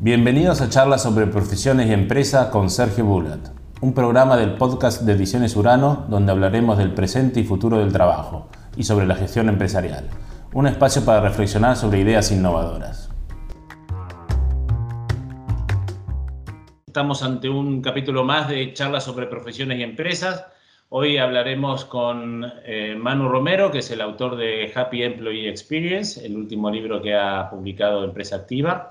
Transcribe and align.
Bienvenidos 0.00 0.60
a 0.60 0.68
charlas 0.68 1.02
sobre 1.02 1.26
profesiones 1.26 1.88
y 1.88 1.92
empresas 1.92 2.50
con 2.50 2.70
Sergio 2.70 3.04
Bullat, 3.04 3.48
un 3.80 3.94
programa 3.94 4.36
del 4.36 4.54
podcast 4.54 5.02
de 5.02 5.14
Ediciones 5.14 5.56
Urano 5.56 6.06
donde 6.08 6.30
hablaremos 6.30 6.78
del 6.78 6.94
presente 6.94 7.40
y 7.40 7.44
futuro 7.44 7.78
del 7.78 7.92
trabajo 7.92 8.48
y 8.76 8.84
sobre 8.84 9.06
la 9.06 9.16
gestión 9.16 9.48
empresarial, 9.48 10.08
un 10.52 10.68
espacio 10.68 11.04
para 11.04 11.20
reflexionar 11.22 11.76
sobre 11.76 11.98
ideas 11.98 12.30
innovadoras. 12.30 13.10
Estamos 16.86 17.24
ante 17.24 17.48
un 17.48 17.82
capítulo 17.82 18.22
más 18.22 18.48
de 18.48 18.72
charlas 18.74 19.02
sobre 19.02 19.26
profesiones 19.26 19.80
y 19.80 19.82
empresas. 19.82 20.46
Hoy 20.90 21.18
hablaremos 21.18 21.84
con 21.84 22.46
eh, 22.64 22.94
Manu 22.96 23.28
Romero, 23.28 23.72
que 23.72 23.78
es 23.78 23.90
el 23.90 24.00
autor 24.00 24.36
de 24.36 24.70
Happy 24.72 25.02
Employee 25.02 25.48
Experience, 25.48 26.24
el 26.24 26.36
último 26.36 26.70
libro 26.70 27.02
que 27.02 27.16
ha 27.16 27.50
publicado 27.50 28.04
Empresa 28.04 28.36
Activa 28.36 28.90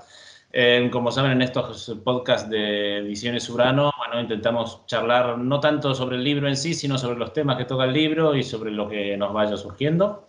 como 0.90 1.10
saben, 1.10 1.32
en 1.32 1.42
estos 1.42 1.94
podcasts 2.04 2.48
de 2.48 2.98
Ediciones 2.98 3.48
Urano, 3.50 3.92
bueno, 3.98 4.20
intentamos 4.20 4.86
charlar 4.86 5.38
no 5.38 5.60
tanto 5.60 5.94
sobre 5.94 6.16
el 6.16 6.24
libro 6.24 6.48
en 6.48 6.56
sí, 6.56 6.74
sino 6.74 6.96
sobre 6.98 7.18
los 7.18 7.32
temas 7.32 7.56
que 7.56 7.64
toca 7.64 7.84
el 7.84 7.92
libro 7.92 8.34
y 8.34 8.42
sobre 8.42 8.70
lo 8.70 8.88
que 8.88 9.16
nos 9.16 9.32
vaya 9.32 9.56
surgiendo. 9.56 10.26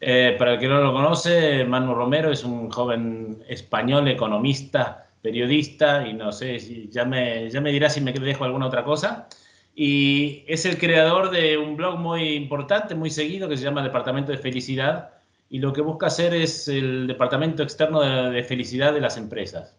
Eh, 0.00 0.34
para 0.36 0.54
el 0.54 0.58
que 0.58 0.66
no 0.66 0.80
lo 0.80 0.92
conoce, 0.92 1.64
Manu 1.64 1.94
Romero 1.94 2.32
es 2.32 2.42
un 2.44 2.70
joven 2.70 3.44
español, 3.48 4.08
economista, 4.08 5.06
periodista, 5.22 6.06
y 6.08 6.14
no 6.14 6.32
sé, 6.32 6.58
ya 6.90 7.04
me, 7.04 7.48
ya 7.50 7.60
me 7.60 7.70
dirá 7.70 7.88
si 7.88 8.00
me 8.00 8.12
dejo 8.12 8.44
alguna 8.44 8.66
otra 8.66 8.84
cosa. 8.84 9.28
Y 9.74 10.44
es 10.48 10.66
el 10.66 10.78
creador 10.78 11.30
de 11.30 11.56
un 11.56 11.76
blog 11.76 11.98
muy 11.98 12.34
importante, 12.34 12.94
muy 12.94 13.10
seguido, 13.10 13.48
que 13.48 13.56
se 13.56 13.64
llama 13.64 13.82
Departamento 13.82 14.32
de 14.32 14.38
Felicidad, 14.38 15.10
y 15.52 15.58
lo 15.58 15.70
que 15.70 15.82
busca 15.82 16.06
hacer 16.06 16.32
es 16.32 16.66
el 16.66 17.06
departamento 17.06 17.62
externo 17.62 18.00
de, 18.00 18.42
felicidad 18.42 18.94
de 18.94 19.02
las 19.02 19.18
empresas. 19.18 19.76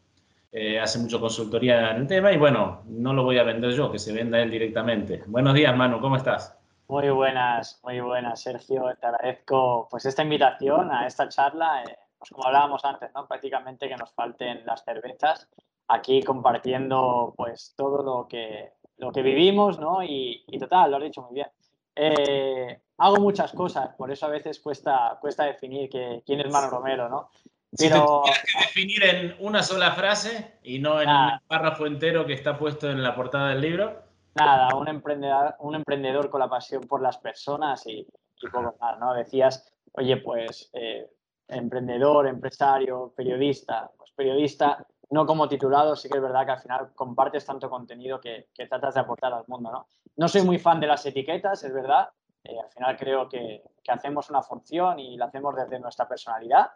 Eh, 0.51 0.79
hace 0.79 0.99
mucho 0.99 1.19
consultoría 1.19 1.89
en 1.89 2.01
el 2.01 2.07
tema 2.07 2.31
y 2.31 2.37
bueno, 2.37 2.83
no 2.85 3.11
lo 3.11 3.23
voy 3.23 3.39
a 3.39 3.43
vender 3.43 3.71
yo, 3.71 3.91
que 3.91 3.97
se 3.97 4.13
venda 4.13 4.39
él 4.39 4.51
directamente. 4.51 5.23
Buenos 5.25 5.55
días, 5.55 5.75
Manu, 5.75 5.99
¿cómo 5.99 6.15
estás? 6.15 6.55
Muy 6.87 7.09
buenas, 7.09 7.79
muy 7.83 7.99
buenas, 8.01 8.43
Sergio. 8.43 8.83
Te 9.01 9.07
agradezco 9.07 9.87
pues 9.89 10.05
esta 10.05 10.21
invitación 10.21 10.91
a 10.91 11.07
esta 11.07 11.27
charla. 11.27 11.81
Eh, 11.81 11.97
pues 12.19 12.29
como 12.29 12.45
hablábamos 12.45 12.85
antes, 12.85 13.09
¿no? 13.15 13.27
Prácticamente 13.27 13.89
que 13.89 13.95
nos 13.95 14.11
falten 14.11 14.63
las 14.67 14.83
cervezas. 14.85 15.49
Aquí 15.87 16.21
compartiendo 16.21 17.33
pues 17.35 17.73
todo 17.75 18.03
lo 18.03 18.27
que, 18.27 18.73
lo 18.97 19.11
que 19.11 19.23
vivimos, 19.23 19.79
¿no? 19.79 20.03
Y, 20.03 20.43
y 20.45 20.59
total, 20.59 20.91
lo 20.91 20.97
has 20.97 21.03
dicho 21.03 21.23
muy 21.23 21.33
bien. 21.33 21.47
Eh, 21.95 22.79
hago 22.97 23.17
muchas 23.17 23.51
cosas, 23.51 23.89
por 23.95 24.11
eso 24.11 24.25
a 24.25 24.29
veces 24.29 24.59
cuesta, 24.59 25.17
cuesta 25.21 25.45
definir 25.45 25.89
que, 25.89 26.23
quién 26.25 26.39
es 26.39 26.51
Manu 26.51 26.69
Romero, 26.69 27.09
¿no? 27.09 27.29
Pero... 27.77 28.23
Si 28.25 28.33
que 28.33 28.65
definir 28.65 29.03
en 29.03 29.35
una 29.39 29.63
sola 29.63 29.91
frase 29.93 30.59
y 30.63 30.79
no 30.79 31.01
en 31.01 31.09
un 31.09 31.39
párrafo 31.47 31.85
entero 31.85 32.25
que 32.25 32.33
está 32.33 32.57
puesto 32.57 32.89
en 32.89 33.01
la 33.01 33.15
portada 33.15 33.49
del 33.49 33.61
libro. 33.61 34.03
Nada, 34.35 34.75
un 34.75 34.87
emprendedor, 34.87 35.55
un 35.59 35.75
emprendedor 35.75 36.29
con 36.29 36.39
la 36.39 36.49
pasión 36.49 36.83
por 36.83 37.01
las 37.01 37.17
personas 37.17 37.85
y, 37.87 38.07
poco 38.51 38.75
más, 38.79 38.99
¿no? 38.99 39.13
Decías, 39.13 39.71
oye, 39.93 40.17
pues 40.17 40.69
eh, 40.73 41.07
emprendedor, 41.47 42.27
empresario, 42.27 43.13
periodista, 43.15 43.89
pues 43.97 44.11
periodista, 44.11 44.85
no 45.13 45.25
como 45.25 45.47
titulado, 45.47 45.95
sí 45.95 46.09
que 46.09 46.17
es 46.17 46.23
verdad 46.23 46.45
que 46.45 46.51
al 46.51 46.59
final 46.59 46.89
compartes 46.95 47.45
tanto 47.45 47.69
contenido 47.69 48.19
que, 48.19 48.47
que 48.53 48.67
tratas 48.67 48.95
de 48.95 49.01
aportar 49.01 49.31
al 49.33 49.43
mundo, 49.47 49.71
¿no? 49.71 49.87
No 50.15 50.27
soy 50.27 50.41
muy 50.41 50.59
fan 50.59 50.79
de 50.79 50.87
las 50.87 51.05
etiquetas, 51.05 51.63
es 51.63 51.73
verdad, 51.73 52.09
eh, 52.43 52.55
al 52.61 52.69
final 52.69 52.97
creo 52.97 53.29
que, 53.29 53.63
hacemos 53.87 54.29
una 54.29 54.41
función 54.41 54.99
y 54.99 55.17
la 55.17 55.25
hacemos 55.25 55.55
desde 55.55 55.79
nuestra 55.79 56.07
personalidad 56.07 56.67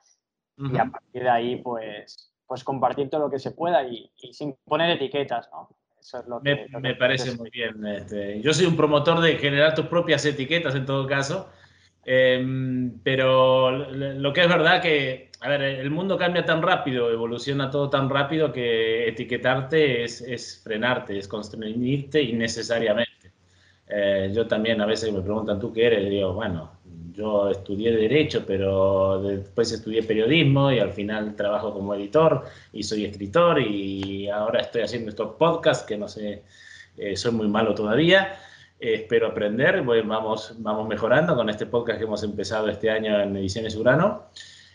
y 0.58 0.77
a 0.77 0.85
partir 0.85 1.23
de 1.23 1.30
ahí 1.30 1.55
pues, 1.58 2.33
pues 2.45 2.63
compartir 2.63 3.09
todo 3.09 3.21
lo 3.21 3.30
que 3.30 3.39
se 3.39 3.52
pueda 3.52 3.83
y, 3.83 4.11
sin 4.31 4.55
poner 4.65 4.89
etiquetas, 4.91 5.49
¿no? 5.52 5.69
Eso 5.99 6.19
es 6.19 6.27
lo 6.27 6.41
que, 6.41 6.67
me, 6.80 6.95
parece 6.95 7.36
muy 7.36 7.49
bien. 7.49 7.86
Este, 7.86 8.42
yo 8.42 8.53
soy 8.53 8.65
un 8.65 8.76
promotor 8.76 9.20
de 9.20 9.37
generar 9.37 9.73
tus 9.73 9.87
propias 9.87 10.26
etiquetas 10.26 10.76
en 10.76 10.86
todo 10.86 11.08
caso, 11.08 11.49
em, 12.08 13.00
pero 13.04 13.72
lo 13.72 14.34
que 14.34 14.42
es 14.42 14.48
verdad 14.50 14.82
que, 14.82 15.30
a 15.42 15.50
ver, 15.50 15.62
el 15.62 15.92
mundo 15.92 16.18
cambia 16.18 16.44
tan 16.44 16.62
rápido, 16.64 17.12
evoluciona 17.12 17.70
todo 17.70 17.90
tan 17.90 18.10
rápido 18.10 18.52
que 18.52 19.08
etiquetarte 19.08 20.04
es, 20.04 20.22
es 20.22 20.62
frenarte, 20.64 21.18
es 21.20 21.28
constreñirte 21.28 22.22
innecesariamente. 22.22 23.32
Eh, 23.90 24.32
yo 24.34 24.48
también 24.48 24.82
a 24.82 24.86
veces 24.86 25.14
me 25.14 25.22
preguntan, 25.22 25.60
¿tú 25.60 25.72
qué 25.72 25.86
eres? 25.88 26.10
digo, 26.10 26.34
bueno, 26.34 26.72
yo 27.14 27.50
estudié 27.50 27.92
Derecho, 27.92 28.44
pero 28.45 29.22
después 29.22 29.72
estudié 29.72 30.04
Periodismo 30.04 30.72
y 30.72 30.80
al 30.80 30.92
final 30.92 31.36
trabajo 31.36 31.74
como 31.74 31.95
editor 31.95 32.45
y 32.74 32.84
soy 32.84 33.06
escritor 33.06 33.60
y 33.60 34.30
ahora 34.30 34.62
estoy 34.62 34.84
haciendo 34.84 35.10
estos 35.10 35.36
podcasts 35.36 35.86
que 35.86 35.98
no 35.98 36.08
sé, 36.08 36.44
eh, 36.98 37.16
soy 37.16 37.32
muy 37.32 37.48
malo 37.48 37.74
todavía. 37.74 38.38
Eh, 38.80 38.95
espero 38.95 39.27
aprender, 39.27 39.82
vamos, 39.82 40.55
vamos 40.58 40.88
mejorando 40.88 41.36
con 41.36 41.49
este 41.49 41.65
podcast 41.65 41.98
que 41.98 42.05
hemos 42.05 42.23
empezado 42.23 42.70
este 42.70 42.89
año 42.89 43.20
en 43.21 43.36
Ediciones 43.36 43.76
Urano. 43.76 44.26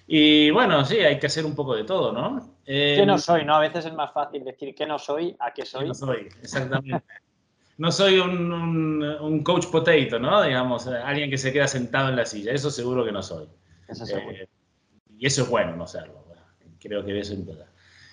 Y 0.07 0.51
bueno, 0.51 0.85
sí, 0.85 0.99
hay 0.99 1.19
que 1.19 1.27
hacer 1.27 1.47
un 1.47 1.55
poco 1.55 1.77
de 1.77 1.85
todo, 1.85 2.13
¿no? 2.13 2.57
¿Qué 2.65 3.05
no 3.07 3.19
soy? 3.19 3.45
¿no? 3.45 3.55
A 3.55 3.61
veces 3.61 3.87
es 3.87 3.95
más 3.95 4.13
fácil 4.13 4.45
decir 4.45 4.75
qué 4.75 4.87
no 4.87 4.99
soy 4.99 5.37
a 5.39 5.53
qué 5.53 5.65
soy. 5.65 5.83
¿Qué 5.83 5.89
no 5.89 5.95
soy, 5.95 6.29
exactamente 6.43 7.03
no 7.79 7.91
soy 7.91 8.19
un, 8.19 9.43
coach 9.45 9.67
potato, 9.67 10.19
¿no? 10.19 10.43
Digamos, 10.43 10.87
alguien 10.87 11.31
que 11.31 11.39
se 11.39 11.53
queda 11.53 11.67
sentado 11.67 12.11
en 12.11 12.17
la 12.17 12.25
silla. 12.25 12.53
Eso 12.53 12.71
seguro 12.71 13.05
que 13.05 13.13
no 13.13 13.23
soy. 13.23 13.49
Eh, 13.89 14.47
y 15.19 15.27
eso 15.27 15.43
es 15.43 15.49
bueno 15.49 15.77
no 15.77 15.87
serlo. 15.87 16.25
Creo 16.81 17.05
que 17.05 17.19
eso 17.19 17.35
importa. 17.35 17.67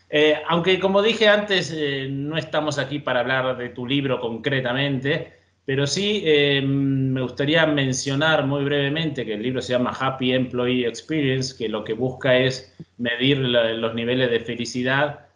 Eh, 0.10 0.42
aunque 0.48 0.80
como 0.80 1.02
dije 1.02 1.28
antes, 1.28 1.72
eh, 1.76 2.08
no 2.10 2.38
estamos 2.38 2.80
aquí 2.80 3.00
para 3.00 3.20
hablar 3.20 3.58
de 3.58 3.70
tu 3.70 3.86
libro 3.86 4.20
concretamente, 4.20 5.39
pero 5.70 5.86
sí 5.86 6.24
me 6.64 7.22
gustaría 7.22 7.64
mencionar 7.68 8.48
muy 8.48 8.64
brevemente 8.64 9.24
que 9.24 9.36
el 9.36 9.44
libro 9.44 9.62
se 9.62 9.74
llama 9.74 9.92
Happy 9.92 10.34
Employee 10.34 10.88
Experience, 10.88 11.56
que 11.56 11.70
lo 11.70 11.84
que 11.84 11.94
busca 11.94 12.36
es 12.36 12.76
medir 12.98 13.38
los 13.38 13.94
niveles 13.94 14.32
de 14.32 14.40
felicidad 14.40 15.28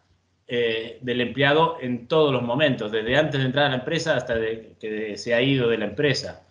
eh, 0.48 0.98
del 1.02 1.20
empleado 1.20 1.76
en 1.80 2.08
todos 2.08 2.32
los 2.32 2.42
momentos, 2.42 2.90
desde 2.90 3.16
antes 3.16 3.38
de 3.38 3.46
entrar 3.46 3.66
a 3.66 3.68
la 3.68 3.74
empresa 3.76 4.16
hasta 4.16 4.34
que 4.80 5.16
se 5.16 5.34
ha 5.34 5.40
ido 5.40 5.68
de 5.68 5.78
la 5.78 5.84
empresa. 5.84 6.44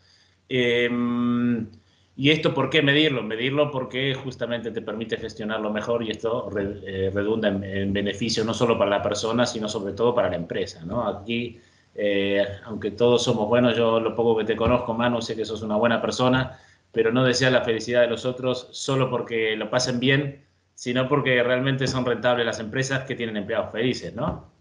Em, 0.47 1.67
¿Y 2.15 2.29
esto 2.29 2.53
por 2.53 2.69
qué 2.69 2.81
medirlo? 2.81 3.21
Medirlo 3.21 3.69
porque 3.69 4.13
justamente 4.13 4.71
te 4.71 4.81
permite 4.81 5.17
gestionarlo 5.17 5.69
mejor 5.73 6.03
y 6.03 6.11
esto 6.11 6.49
eh, 6.57 7.11
redunda 7.13 7.49
en, 7.49 7.91
beneficio 7.91 8.45
no 8.45 8.53
solo 8.53 8.77
para 8.77 8.91
la 8.91 9.01
persona, 9.01 9.45
sino 9.45 9.67
sobre 9.67 9.91
todo 9.91 10.15
para 10.15 10.29
la 10.29 10.37
empresa. 10.37 10.85
¿no? 10.85 11.05
Aquí, 11.05 11.59
eh, 11.95 12.45
aunque 12.65 12.91
todos 12.91 13.23
somos 13.23 13.47
buenos, 13.47 13.75
yo 13.75 13.99
lo 13.99 14.15
poco 14.15 14.37
que 14.37 14.45
te 14.45 14.55
conozco, 14.55 14.93
Manu, 14.93 15.21
sé 15.21 15.35
que 15.35 15.45
sos 15.45 15.61
una 15.61 15.75
buena 15.75 16.01
persona, 16.01 16.59
pero 16.91 17.11
no 17.11 17.23
deseas 17.23 17.51
la 17.51 17.61
felicidad 17.61 18.01
de 18.01 18.07
los 18.07 18.25
otros 18.25 18.67
solo 18.71 19.09
porque 19.09 19.55
lo 19.55 19.69
pasen 19.69 19.99
bien 19.99 20.43
sino 20.75 21.07
porque 21.07 21.41
realmente 21.43 21.87
son 21.87 22.05
rentables 22.05 22.45
las 22.45 22.59
empresas 22.59 23.05
que 23.05 23.15
tienen 23.15 23.37
empleados 23.37 23.71
felices, 23.71 24.13
¿no? 24.13 24.51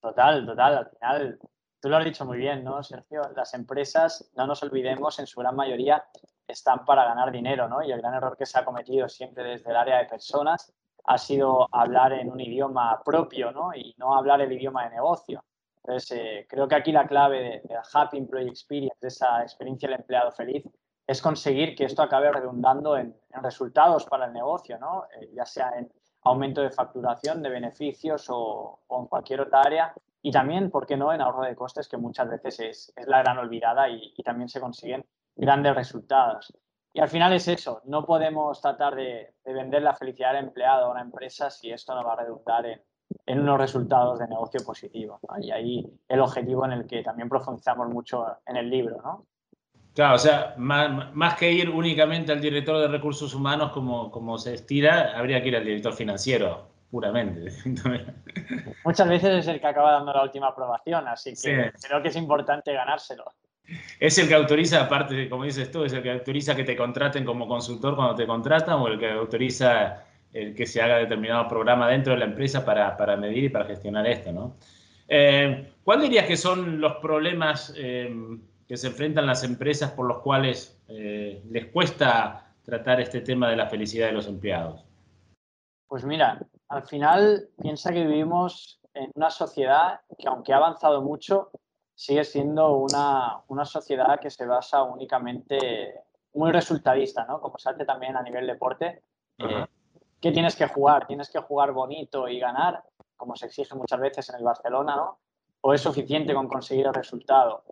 Total, 0.00 0.46
total. 0.46 0.78
Al 0.78 0.90
final, 0.90 1.38
tú 1.80 1.88
lo 1.88 1.96
has 1.96 2.04
dicho 2.04 2.24
muy 2.24 2.38
bien, 2.38 2.64
¿no, 2.64 2.82
Sergio? 2.82 3.22
Las 3.34 3.54
empresas, 3.54 4.30
no 4.36 4.46
nos 4.46 4.62
olvidemos, 4.62 5.18
en 5.18 5.26
su 5.26 5.40
gran 5.40 5.56
mayoría 5.56 6.04
están 6.46 6.84
para 6.84 7.04
ganar 7.04 7.30
dinero, 7.30 7.68
¿no? 7.68 7.82
Y 7.82 7.92
el 7.92 8.00
gran 8.00 8.14
error 8.14 8.36
que 8.36 8.46
se 8.46 8.58
ha 8.58 8.64
cometido 8.64 9.08
siempre 9.08 9.44
desde 9.44 9.70
el 9.70 9.76
área 9.76 9.98
de 9.98 10.06
personas 10.06 10.72
ha 11.04 11.18
sido 11.18 11.68
hablar 11.72 12.12
en 12.12 12.30
un 12.30 12.40
idioma 12.40 13.02
propio, 13.04 13.52
¿no? 13.52 13.74
Y 13.74 13.94
no 13.98 14.14
hablar 14.14 14.40
el 14.40 14.52
idioma 14.52 14.84
de 14.84 14.96
negocio. 14.96 15.42
Entonces, 15.82 16.18
eh, 16.18 16.46
creo 16.48 16.68
que 16.68 16.74
aquí 16.74 16.92
la 16.92 17.06
clave 17.06 17.38
de, 17.38 17.60
de 17.60 17.74
la 17.74 17.82
Happy 17.92 18.18
Employee 18.18 18.50
Experience, 18.50 18.98
de 19.00 19.08
esa 19.08 19.42
experiencia 19.42 19.88
del 19.88 20.00
empleado 20.00 20.30
feliz, 20.32 20.64
es 21.10 21.20
conseguir 21.20 21.74
que 21.74 21.86
esto 21.86 22.02
acabe 22.02 22.30
redundando 22.30 22.96
en, 22.96 23.16
resultados 23.42 24.04
para 24.04 24.26
el 24.26 24.32
negocio, 24.32 24.78
¿no? 24.78 25.06
Eh, 25.20 25.30
ya 25.34 25.44
sea 25.44 25.72
en 25.76 25.92
aumento 26.22 26.60
de 26.60 26.70
facturación, 26.70 27.42
de 27.42 27.48
beneficios 27.48 28.26
o, 28.28 28.78
en 28.90 29.06
cualquier 29.06 29.40
otra 29.40 29.60
área. 29.62 29.94
Y 30.22 30.30
también, 30.30 30.70
¿por 30.70 30.86
qué 30.86 30.96
no?, 30.96 31.12
en 31.12 31.20
ahorro 31.20 31.42
de 31.42 31.56
costes, 31.56 31.88
que 31.88 31.96
muchas 31.96 32.30
veces 32.30 32.60
es, 32.60 32.92
es 32.94 33.08
la 33.08 33.22
gran 33.22 33.38
olvidada 33.38 33.88
y, 33.88 34.14
también 34.22 34.48
se 34.48 34.60
consiguen 34.60 35.04
grandes 35.34 35.74
resultados. 35.74 36.56
Y 36.92 37.00
al 37.00 37.08
final 37.08 37.32
es 37.32 37.48
eso, 37.48 37.82
no 37.86 38.06
podemos 38.06 38.60
tratar 38.60 38.94
de, 38.94 39.34
vender 39.44 39.82
la 39.82 39.96
felicidad 39.96 40.34
del 40.34 40.44
empleado 40.44 40.86
a 40.86 40.90
una 40.92 41.00
empresa 41.00 41.50
si 41.50 41.72
esto 41.72 41.92
no 41.92 42.04
va 42.04 42.12
a 42.12 42.22
redundar 42.22 42.66
en, 42.66 42.80
en 43.30 43.38
unos 43.38 43.58
resultados 43.58 44.18
de 44.18 44.26
negocio 44.26 44.60
positivos. 44.64 45.20
Y 45.40 45.52
ahí 45.52 45.86
el 46.08 46.20
objetivo 46.20 46.64
en 46.64 46.72
el 46.72 46.86
que 46.86 47.02
también 47.02 47.28
profundizamos 47.28 47.88
mucho 47.88 48.26
en 48.44 48.56
el 48.56 48.68
libro, 48.68 49.00
¿no? 49.02 49.26
Claro, 49.94 50.16
o 50.16 50.18
sea, 50.18 50.54
más, 50.56 51.34
que 51.36 51.50
ir 51.52 51.68
únicamente 51.68 52.32
al 52.32 52.40
director 52.40 52.78
de 52.80 52.88
recursos 52.88 53.34
humanos 53.34 53.70
como, 53.72 54.10
como 54.10 54.36
se 54.38 54.54
estira, 54.54 55.16
habría 55.16 55.42
que 55.42 55.48
ir 55.48 55.56
al 55.56 55.64
director 55.64 55.92
financiero, 55.92 56.68
puramente. 56.90 57.52
Muchas 58.84 59.08
veces 59.08 59.40
es 59.40 59.46
el 59.48 59.60
que 59.60 59.66
acaba 59.66 59.92
dando 59.92 60.12
la 60.12 60.22
última 60.22 60.48
aprobación, 60.48 61.06
así 61.06 61.34
que 61.34 61.72
creo 61.86 62.02
que 62.02 62.08
es 62.08 62.16
importante 62.16 62.72
ganárselo. 62.72 63.24
¿Es 64.00 64.18
el 64.18 64.26
que 64.26 64.34
autoriza, 64.34 64.82
aparte, 64.82 65.28
como 65.28 65.44
dices 65.44 65.70
tú, 65.70 65.84
es 65.84 65.92
el 65.92 66.02
que 66.02 66.10
autoriza 66.10 66.56
que 66.56 66.64
te 66.64 66.76
contraten 66.76 67.24
como 67.24 67.46
consultor 67.46 67.94
cuando 67.94 68.16
te 68.16 68.26
contratan 68.26 68.80
o 68.80 68.88
el 68.88 68.98
que 68.98 69.10
autoriza 69.10 70.04
el 70.32 70.54
que 70.54 70.66
se 70.66 70.80
haga 70.80 70.98
determinado 70.98 71.48
programa 71.48 71.88
dentro 71.88 72.12
de 72.12 72.20
la 72.20 72.24
empresa 72.26 72.64
para, 72.64 72.96
para 72.96 73.16
medir 73.16 73.44
y 73.44 73.48
para 73.48 73.64
gestionar 73.64 74.06
esto, 74.06 74.32
¿no? 74.32 74.56
Eh, 75.08 75.72
¿Cuál 75.82 76.02
dirías 76.02 76.26
que 76.26 76.36
son 76.36 76.80
los 76.80 76.96
problemas 76.96 77.74
eh, 77.76 78.14
que 78.66 78.76
se 78.76 78.86
enfrentan 78.86 79.26
las 79.26 79.42
empresas 79.42 79.90
por 79.90 80.06
los 80.06 80.18
cuales 80.20 80.80
eh, 80.88 81.42
les 81.50 81.66
cuesta 81.66 82.54
tratar 82.62 83.00
este 83.00 83.20
tema 83.20 83.50
de 83.50 83.56
la 83.56 83.66
felicidad 83.66 84.06
de 84.06 84.12
los 84.12 84.28
empleados? 84.28 84.84
Pues 85.88 86.04
mira, 86.04 86.40
al 86.68 86.84
final 86.84 87.48
piensa 87.60 87.92
que 87.92 88.06
vivimos 88.06 88.80
en 88.94 89.10
una 89.14 89.30
sociedad 89.30 90.00
que 90.16 90.28
aunque 90.28 90.52
ha 90.52 90.58
avanzado 90.58 91.02
mucho, 91.02 91.50
sigue 91.96 92.22
siendo 92.22 92.76
una, 92.76 93.40
una 93.48 93.64
sociedad 93.64 94.20
que 94.20 94.30
se 94.30 94.46
basa 94.46 94.84
únicamente 94.84 95.94
muy 96.34 96.52
resultadista, 96.52 97.24
¿no? 97.24 97.40
Como 97.40 97.58
se 97.58 97.70
hace 97.70 97.84
también 97.84 98.16
a 98.16 98.22
nivel 98.22 98.46
deporte. 98.46 99.02
Eh, 99.38 99.66
¿Qué 100.20 100.32
tienes 100.32 100.54
que 100.54 100.66
jugar? 100.66 101.06
¿Tienes 101.06 101.30
que 101.30 101.40
jugar 101.40 101.72
bonito 101.72 102.28
y 102.28 102.38
ganar, 102.38 102.84
como 103.16 103.36
se 103.36 103.46
exige 103.46 103.74
muchas 103.74 103.98
veces 104.00 104.28
en 104.28 104.36
el 104.36 104.44
Barcelona, 104.44 104.96
¿no? 104.96 105.18
¿O 105.62 105.72
es 105.72 105.80
suficiente 105.80 106.34
con 106.34 106.46
conseguir 106.46 106.86
el 106.86 106.94
resultado? 106.94 107.64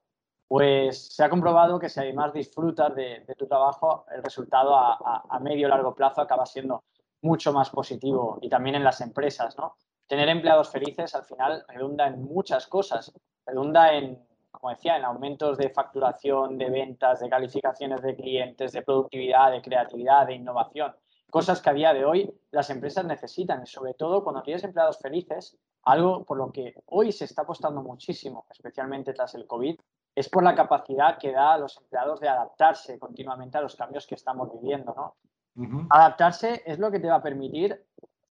Pues 0.46 1.14
se 1.14 1.22
ha 1.22 1.28
comprobado 1.28 1.78
que 1.78 1.90
si 1.90 2.00
además 2.00 2.32
disfrutas 2.32 2.94
de, 2.94 3.22
tu 3.36 3.46
trabajo, 3.46 4.06
el 4.14 4.22
resultado 4.22 4.74
a, 4.74 5.24
a 5.28 5.38
medio 5.40 5.68
largo 5.68 5.94
plazo 5.94 6.22
acaba 6.22 6.46
siendo 6.46 6.84
mucho 7.20 7.52
más 7.52 7.68
positivo 7.68 8.38
y 8.40 8.48
también 8.48 8.76
en 8.76 8.84
las 8.84 9.00
empresas, 9.02 9.56
¿no? 9.58 9.76
Tener 10.06 10.30
empleados 10.30 10.70
felices 10.70 11.14
al 11.14 11.24
final 11.24 11.64
redunda 11.68 12.06
en 12.06 12.22
muchas 12.22 12.66
cosas, 12.66 13.12
redunda 13.44 13.92
en, 13.92 14.18
como 14.50 14.70
decía, 14.70 14.96
en 14.96 15.04
aumentos 15.04 15.58
de 15.58 15.68
facturación, 15.68 16.56
de 16.56 16.70
ventas, 16.70 17.20
de 17.20 17.28
calificaciones 17.28 18.00
de 18.00 18.16
clientes, 18.16 18.72
de 18.72 18.80
productividad, 18.80 19.50
de 19.50 19.60
creatividad, 19.60 20.26
de 20.26 20.36
innovación, 20.36 20.94
cosas 21.30 21.60
que 21.60 21.70
a 21.70 21.74
día 21.74 21.92
de 21.92 22.04
hoy 22.04 22.32
las 22.50 22.70
empresas 22.70 23.04
necesitan 23.04 23.66
sobre 23.66 23.94
todo 23.94 24.24
cuando 24.24 24.42
tienes 24.42 24.64
empleados 24.64 24.98
felices, 24.98 25.56
algo 25.82 26.24
por 26.24 26.38
lo 26.38 26.50
que 26.52 26.74
hoy 26.86 27.12
se 27.12 27.24
está 27.24 27.42
apostando 27.42 27.82
muchísimo, 27.82 28.46
especialmente 28.50 29.12
tras 29.12 29.34
el 29.34 29.46
COVID, 29.46 29.78
es 30.14 30.28
por 30.28 30.42
la 30.42 30.54
capacidad 30.54 31.18
que 31.18 31.32
da 31.32 31.54
a 31.54 31.58
los 31.58 31.76
empleados 31.78 32.20
de 32.20 32.28
adaptarse 32.28 32.98
continuamente 32.98 33.58
a 33.58 33.60
los 33.60 33.76
cambios 33.76 34.06
que 34.06 34.16
estamos 34.16 34.50
viviendo, 34.52 34.94
¿no? 34.94 35.16
Adaptarse 35.90 36.62
es 36.64 36.78
lo 36.78 36.90
que 36.90 37.00
te 37.00 37.08
va 37.08 37.16
a 37.16 37.22
permitir 37.22 37.84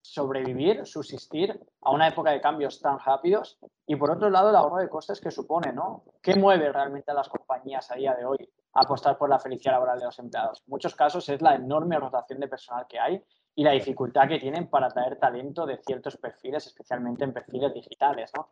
sobrevivir, 0.02 0.86
subsistir 0.86 1.58
a 1.80 1.90
una 1.90 2.08
época 2.08 2.30
de 2.30 2.40
cambios 2.40 2.80
tan 2.80 2.98
rápidos 2.98 3.58
y 3.86 3.96
por 3.96 4.10
otro 4.10 4.28
lado 4.28 4.50
el 4.50 4.56
ahorro 4.56 4.76
de 4.76 4.88
costes 4.88 5.20
que 5.20 5.30
supone, 5.30 5.72
¿no? 5.72 6.04
¿Qué 6.20 6.34
mueve 6.36 6.70
realmente 6.70 7.10
a 7.10 7.14
las 7.14 7.28
compañías 7.28 7.90
a 7.90 7.94
día 7.94 8.14
de 8.14 8.26
hoy 8.26 8.50
apostar 8.74 9.16
por 9.16 9.28
la 9.30 9.38
felicidad 9.38 9.74
laboral 9.74 9.98
de 9.98 10.06
los 10.06 10.18
empleados? 10.18 10.60
En 10.60 10.70
muchos 10.70 10.94
casos 10.94 11.28
es 11.28 11.40
la 11.40 11.54
enorme 11.54 11.98
rotación 11.98 12.40
de 12.40 12.48
personal 12.48 12.86
que 12.88 12.98
hay 12.98 13.22
y 13.54 13.62
la 13.62 13.72
dificultad 13.72 14.28
que 14.28 14.38
tienen 14.38 14.68
para 14.68 14.86
atraer 14.86 15.18
talento 15.18 15.64
de 15.64 15.78
ciertos 15.78 16.16
perfiles, 16.16 16.66
especialmente 16.66 17.24
en 17.24 17.32
perfiles 17.32 17.72
digitales, 17.72 18.30
¿no? 18.36 18.48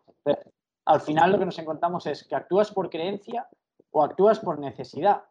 al 0.85 1.01
final 1.01 1.31
lo 1.31 1.39
que 1.39 1.47
nos 1.47 1.59
encontramos 1.59 2.07
es 2.07 2.25
que 2.25 2.35
actúas 2.35 2.73
por 2.73 2.91
creencia 2.91 3.49
o 3.93 4.03
actúas 4.03 4.41
por 4.41 4.59
necesidad, 4.59 5.23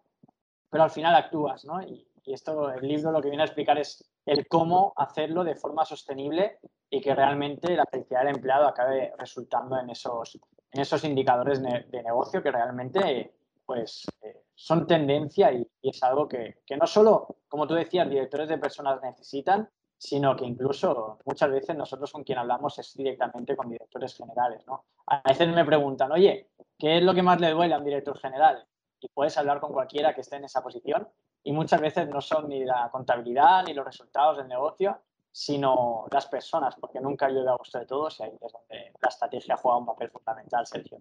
pero 0.69 0.83
al 0.83 0.89
final 0.89 1.13
actúas, 1.15 1.65
¿no? 1.65 1.81
Y, 1.81 2.07
y 2.23 2.33
esto, 2.33 2.71
el 2.71 2.87
libro 2.87 3.11
lo 3.11 3.21
que 3.21 3.29
viene 3.29 3.43
a 3.43 3.47
explicar 3.47 3.77
es 3.77 4.09
el 4.25 4.47
cómo 4.47 4.93
hacerlo 4.95 5.43
de 5.43 5.55
forma 5.55 5.83
sostenible 5.83 6.59
y 6.89 7.01
que 7.01 7.15
realmente 7.15 7.75
la 7.75 7.85
felicidad 7.85 8.21
del 8.21 8.35
empleado 8.35 8.67
acabe 8.67 9.13
resultando 9.17 9.77
en 9.79 9.89
esos, 9.89 10.39
en 10.71 10.81
esos 10.81 11.03
indicadores 11.03 11.61
de 11.61 12.03
negocio 12.03 12.43
que 12.43 12.51
realmente 12.51 13.33
pues, 13.65 14.05
eh, 14.21 14.40
son 14.55 14.85
tendencia 14.87 15.51
y, 15.51 15.67
es 15.81 16.03
algo 16.03 16.27
que, 16.27 16.59
que, 16.65 16.77
no 16.77 16.87
solo, 16.87 17.37
como 17.47 17.67
tú 17.67 17.73
decías, 17.73 18.09
directores 18.09 18.49
de 18.49 18.57
personas 18.57 19.01
necesitan, 19.01 19.69
sino 20.01 20.35
que 20.35 20.45
incluso 20.45 21.19
muchas 21.25 21.51
veces 21.51 21.75
nosotros 21.75 22.11
con 22.11 22.23
quien 22.23 22.39
hablamos 22.39 22.79
es 22.79 22.95
directamente 22.95 23.55
con 23.55 23.69
directores 23.69 24.15
generales. 24.15 24.65
¿no? 24.65 24.85
A 25.05 25.21
veces 25.21 25.47
me 25.47 25.63
preguntan, 25.63 26.11
oye, 26.11 26.49
¿qué 26.75 26.97
es 26.97 27.03
lo 27.03 27.13
que 27.13 27.21
más 27.21 27.39
le 27.39 27.51
duele 27.51 27.75
a 27.75 27.77
un 27.77 27.85
director 27.85 28.17
general? 28.17 28.65
Y 28.99 29.07
puedes 29.09 29.37
hablar 29.37 29.59
con 29.59 29.71
cualquiera 29.71 30.15
que 30.15 30.21
esté 30.21 30.37
en 30.37 30.45
esa 30.45 30.63
posición 30.63 31.07
y 31.43 31.51
muchas 31.51 31.79
veces 31.79 32.09
no 32.09 32.19
son 32.19 32.49
ni 32.49 32.65
la 32.65 32.89
contabilidad 32.91 33.63
ni 33.63 33.75
los 33.75 33.85
resultados 33.85 34.37
del 34.37 34.47
negocio, 34.47 34.99
sino 35.31 36.07
las 36.11 36.25
personas, 36.25 36.75
porque 36.81 36.99
nunca 36.99 37.29
llega 37.29 37.51
a 37.51 37.57
gusto 37.57 37.77
de 37.77 37.85
todos 37.85 38.19
y 38.19 38.23
ahí 38.23 38.37
es 38.41 38.51
donde 38.51 38.93
la 38.99 39.09
estrategia 39.09 39.55
juega 39.55 39.77
un 39.77 39.85
papel 39.85 40.09
fundamental, 40.09 40.65
Sergio. 40.65 40.97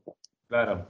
Claro. 0.47 0.89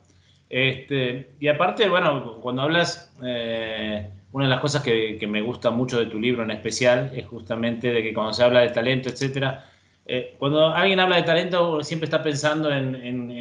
Este, 0.51 1.31
y 1.39 1.47
aparte, 1.47 1.89
bueno, 1.89 2.41
cuando 2.41 2.63
hablas, 2.63 3.15
eh, 3.23 4.11
una 4.33 4.47
de 4.47 4.51
las 4.51 4.61
cosas 4.61 4.83
que, 4.83 5.19
me 5.29 5.43
gusta 5.43 5.71
mucho 5.71 5.99
de 6.01 6.07
tu 6.07 6.19
libro 6.19 6.43
en 6.43 6.51
especial 6.51 7.13
es 7.15 7.27
justamente 7.27 7.93
de 7.93 8.03
que 8.03 8.13
cuando 8.13 8.33
se 8.33 8.43
habla 8.43 8.61
de 8.61 8.71
talento, 8.71 9.09
etcétera, 9.09 9.71
eh, 10.07 10.35
cuando 10.39 10.67
alguien 10.69 10.99
habla 10.99 11.17
de 11.17 11.23
talento 11.23 11.85
siempre 11.85 12.07
está 12.07 12.21
pensando 12.23 12.73
en, 12.73 12.97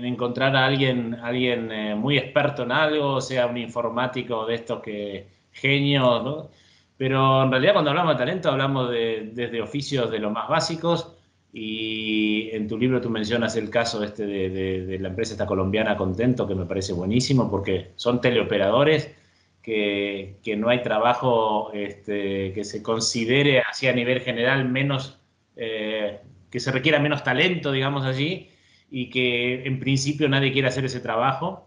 encontrar 0.05 0.55
a 0.55 0.65
alguien, 0.67 1.15
alguien 1.23 1.71
eh, 1.71 1.95
muy 1.95 2.17
experto 2.17 2.63
en 2.63 2.71
algo, 2.71 3.19
sea 3.21 3.47
un 3.47 3.57
informático 3.57 4.45
de 4.45 4.55
estos 4.55 4.81
que 4.81 5.27
genios, 5.51 6.23
¿no? 6.23 6.49
Pero 6.97 7.43
en 7.43 7.51
realidad 7.51 7.73
cuando 7.73 7.89
hablamos 7.91 8.13
de 8.15 8.19
talento 8.19 8.49
hablamos 8.51 8.91
de, 8.91 9.31
desde 9.33 9.61
oficios 9.61 10.11
de 10.11 10.19
los 10.19 10.31
más 10.31 10.47
básicos 10.49 11.15
y 11.53 12.28
en 12.59 12.67
tu 12.67 12.77
libro 12.77 13.01
tú 13.01 13.09
mencionas 13.09 13.55
el 13.55 13.69
caso 13.69 14.03
este 14.03 14.25
de, 14.25 14.97
la 14.99 15.09
empresa 15.09 15.33
esta 15.33 15.45
colombiana 15.45 15.97
Contento, 15.97 16.47
que 16.47 16.55
me 16.55 16.65
parece 16.65 16.93
buenísimo 16.93 17.49
porque 17.49 17.91
son 17.95 18.21
teleoperadores 18.21 19.09
que, 19.63 20.37
que 20.43 20.55
no 20.55 20.69
hay 20.69 20.81
trabajo 20.81 21.71
este, 21.73 22.53
que 22.53 22.63
se 22.63 22.83
considere 22.83 23.61
así 23.61 23.87
a 23.87 23.93
nivel 23.93 24.21
general 24.21 24.67
menos, 24.69 25.19
eh, 25.55 26.19
que 26.49 26.59
se 26.59 26.71
requiera 26.71 26.99
menos 26.99 27.23
talento, 27.23 27.71
digamos 27.71 28.05
allí, 28.05 28.49
y 28.91 29.09
que 29.09 29.65
en 29.65 29.79
principio 29.79 30.27
nadie 30.27 30.51
quiere 30.51 30.67
hacer 30.67 30.85
ese 30.85 30.99
trabajo. 30.99 31.65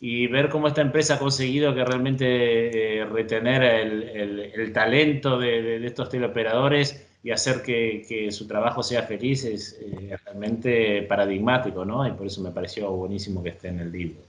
Y 0.00 0.26
ver 0.26 0.48
cómo 0.48 0.66
esta 0.66 0.80
empresa 0.80 1.14
ha 1.14 1.18
conseguido 1.20 1.76
que 1.76 1.84
realmente 1.84 2.98
eh, 2.98 3.04
retener 3.04 3.62
el, 3.62 4.72
talento 4.72 5.38
de, 5.38 5.86
estos 5.86 6.08
teleoperadores 6.08 7.06
y 7.22 7.30
hacer 7.30 7.62
que, 7.62 8.28
su 8.30 8.46
trabajo 8.46 8.82
sea 8.82 9.02
feliz 9.04 9.44
es 9.44 9.78
eh, 9.80 10.16
realmente 10.24 11.02
paradigmático, 11.02 11.84
¿no? 11.84 12.06
Y 12.06 12.12
por 12.12 12.26
eso 12.26 12.40
me 12.42 12.50
pareció 12.50 12.90
buenísimo 12.90 13.42
que 13.42 13.50
esté 13.50 13.68
en 13.68 13.80
el 13.80 13.92
libro. 13.92 14.22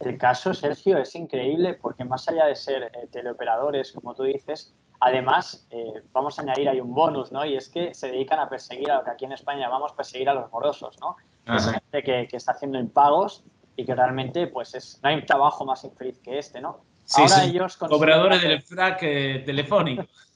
El 0.00 0.16
caso, 0.16 0.54
Sergio, 0.54 0.98
es 0.98 1.14
increíble 1.16 1.74
porque 1.74 2.04
más 2.04 2.28
allá 2.28 2.46
de 2.46 2.54
ser 2.54 2.84
eh, 2.84 3.08
teleoperadores, 3.10 3.90
como 3.90 4.14
tú 4.14 4.22
dices, 4.22 4.72
además, 5.00 5.66
vamos 6.12 6.38
a 6.38 6.42
añadir 6.42 6.68
ahí 6.68 6.80
un 6.80 6.94
bonus, 6.94 7.32
¿no? 7.32 7.44
Y 7.44 7.56
es 7.56 7.68
que 7.68 7.94
se 7.94 8.08
dedican 8.08 8.38
a 8.38 8.48
perseguir 8.48 8.90
a 8.90 8.98
lo 8.98 9.04
que 9.04 9.10
aquí 9.10 9.24
en 9.24 9.32
España 9.32 9.60
llamamos 9.60 9.92
perseguir 9.92 10.28
a 10.28 10.34
los 10.34 10.50
morosos, 10.52 10.96
¿no? 11.00 11.16
Es 11.54 11.64
gente 11.64 12.02
que, 12.02 12.28
que 12.28 12.36
está 12.36 12.52
haciendo 12.52 12.78
impagos 12.78 13.44
y 13.78 13.84
que 13.84 13.94
realmente 13.94 14.48
pues 14.48 14.74
es, 14.74 15.00
no 15.02 15.08
hay 15.08 15.14
un 15.16 15.24
trabajo 15.24 15.64
más 15.64 15.84
infeliz 15.84 16.18
que 16.18 16.38
este, 16.38 16.60
¿no? 16.60 16.80
Sí, 17.04 17.22
Ahora 17.22 17.44
ellos 17.44 17.76
cobradores 17.76 18.42
del 18.42 18.60
frac 18.60 18.98
eh, 19.02 19.42
telefónico. 19.46 20.04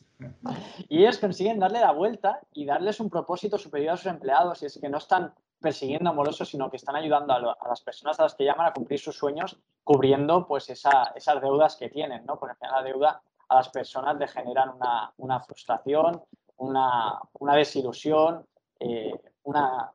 y 0.88 1.00
ellos 1.00 1.19
consiguen 1.19 1.59
darle 1.59 1.81
la 1.81 1.93
vuelta 1.93 2.41
y 2.52 2.64
darles 2.64 3.00
un 3.00 3.11
propósito 3.11 3.59
superior 3.59 3.95
a 3.95 3.97
sus 3.97 4.07
empleados 4.07 4.62
y 4.62 4.67
es 4.67 4.79
que 4.81 4.88
no 4.88 4.99
están 4.99 5.35
persiguiendo 5.61 6.11
a 6.11 6.12
morosos, 6.12 6.49
sino 6.49 6.71
que 6.71 6.76
están 6.76 6.97
ayudando 6.97 7.33
a, 7.33 7.69
las 7.69 7.81
personas 7.81 8.19
a 8.19 8.25
las 8.25 8.35
que 8.35 8.45
llaman 8.45 8.67
a 8.67 8.73
cumplir 8.73 8.99
sus 8.99 9.17
sueños, 9.17 9.57
cubriendo 9.85 10.47
pues 10.47 10.69
esa, 10.69 11.12
esas 11.14 11.41
deudas 11.41 11.76
que 11.76 11.88
tienen, 11.88 12.26
¿no? 12.26 12.38
Porque 12.38 12.67
la 12.67 12.83
deuda 12.83 13.23
a 13.49 13.55
las 13.55 13.69
personas 13.69 14.17
le 14.19 14.29
generan 14.29 14.71
una, 14.71 15.12
una 15.19 15.41
frustración, 15.41 16.23
una, 16.57 17.21
una 17.38 17.55
desilusión, 17.55 18.45
eh, 18.81 19.14
una, 19.45 19.93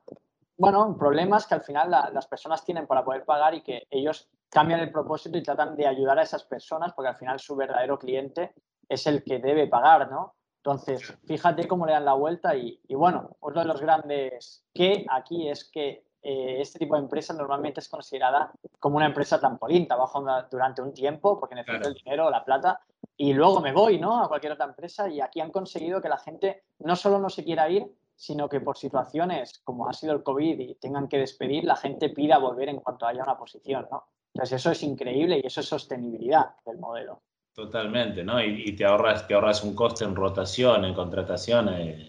bueno, 0.57 0.95
problemas 0.97 1.45
que 1.45 1.55
al 1.55 1.61
final 1.61 1.91
las 1.91 2.27
personas 2.27 2.63
tienen 2.63 2.87
para 2.87 3.03
poder 3.03 3.25
pagar 3.25 3.53
y 3.53 3.61
que 3.61 3.87
ellos 3.89 4.27
cambian 4.49 4.79
el 4.79 4.91
propósito 4.91 5.37
y 5.37 5.43
tratan 5.43 5.75
de 5.75 5.87
ayudar 5.87 6.17
a 6.19 6.23
esas 6.23 6.43
personas 6.43 6.93
porque 6.93 7.09
al 7.09 7.15
final 7.15 7.39
su 7.39 7.55
verdadero 7.55 7.99
cliente 7.99 8.53
es 8.89 9.07
el 9.07 9.23
que 9.23 9.39
debe 9.39 9.67
pagar, 9.67 10.09
¿no? 10.09 10.35
Entonces, 10.57 11.17
fíjate 11.25 11.67
cómo 11.67 11.85
le 11.85 11.93
dan 11.93 12.03
la 12.03 12.13
vuelta 12.13 12.55
y, 12.55 12.77
bueno, 12.89 13.37
uno 13.39 13.61
de 13.61 13.65
los 13.65 13.79
grandes 13.79 14.65
que 14.73 15.05
aquí 15.09 15.47
es 15.47 15.69
que 15.71 16.03
eh, 16.21 16.59
este 16.59 16.79
tipo 16.79 16.95
de 16.95 17.03
empresa 17.03 17.33
normalmente 17.33 17.79
es 17.79 17.87
considerada 17.87 18.51
como 18.79 18.97
una 18.97 19.05
empresa 19.05 19.39
trampolín, 19.39 19.87
trabajo 19.87 20.25
durante 20.51 20.81
un 20.81 20.93
tiempo 20.93 21.39
porque 21.39 21.55
necesito 21.55 21.87
el 21.87 21.93
dinero, 21.93 22.29
la 22.29 22.43
plata, 22.43 22.81
y 23.15 23.31
luego 23.31 23.61
me 23.61 23.71
voy, 23.71 23.97
¿no? 23.97 24.21
A 24.21 24.27
cualquier 24.27 24.51
otra 24.53 24.65
empresa 24.65 25.07
y 25.07 25.21
aquí 25.21 25.39
han 25.39 25.51
conseguido 25.51 26.01
que 26.01 26.09
la 26.09 26.17
gente 26.17 26.63
no 26.79 26.97
solo 26.97 27.17
no 27.17 27.29
se 27.29 27.45
quiera 27.45 27.69
ir, 27.69 27.89
sino 28.17 28.49
que 28.49 28.59
por 28.59 28.77
situaciones 28.77 29.59
como 29.63 29.87
ha 29.87 29.93
sido 29.93 30.13
el 30.13 30.23
COVID 30.23 30.59
y 30.59 30.75
tengan 30.75 31.07
que 31.07 31.19
despedir, 31.19 31.63
la 31.63 31.77
gente 31.77 32.09
pida 32.09 32.39
volver 32.39 32.67
en 32.67 32.81
cuanto 32.81 33.05
haya 33.05 33.23
una 33.23 33.37
posición, 33.37 33.87
¿no? 33.89 34.03
Entonces 34.33 34.59
eso 34.59 34.71
es 34.71 34.83
increíble 34.83 35.39
y 35.41 35.47
eso 35.47 35.61
es 35.61 35.67
sostenibilidad 35.67 36.55
del 36.65 36.77
modelo. 36.77 37.21
Totalmente, 37.57 38.23
¿no? 38.23 38.39
Y, 38.39 38.73
te, 38.73 38.85
ahorras, 38.85 39.27
te 39.27 39.33
ahorras 39.33 39.63
un 39.63 39.73
coste 39.73 40.05
en 40.05 40.15
rotación, 40.15 40.85
en 40.85 40.93
contratación 40.93 41.69
eh, 41.69 42.07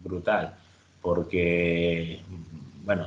brutal, 0.00 0.54
porque, 1.02 2.22
bueno, 2.84 3.06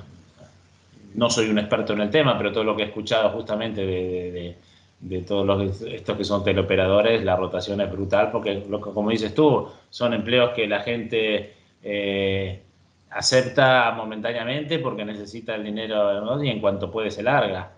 no 1.15 1.29
soy 1.31 1.50
un 1.50 1.57
experto 1.57 1.93
en 1.93 2.01
el 2.01 2.11
tema, 2.11 2.38
pero 2.38 2.51
todo 2.51 2.63
lo 2.63 2.75
que 2.75 2.83
he 2.83 2.85
escuchado 2.85 3.31
justamente 3.31 3.83
de, 3.83 4.57
de, 5.00 5.21
todos 5.23 5.43
los, 5.43 5.81
estos 5.81 6.15
que 6.15 6.23
son 6.23 6.43
teleoperadores, 6.43 7.23
la 7.23 7.35
rotación 7.35 7.81
es 7.81 7.91
brutal, 7.91 8.29
porque 8.31 8.63
como 8.79 9.09
dices 9.09 9.33
tú, 9.33 9.67
son 9.89 10.13
empleos 10.13 10.51
que 10.51 10.67
la 10.67 10.81
gente 10.81 11.55
eh, 11.81 12.61
acepta 13.09 13.91
momentáneamente 13.97 14.77
porque 14.77 15.03
necesita 15.03 15.55
el 15.55 15.63
dinero 15.63 16.43
y 16.43 16.50
en 16.50 16.61
cuanto 16.61 16.91
puede 16.91 17.09
se 17.09 17.23
larga, 17.23 17.71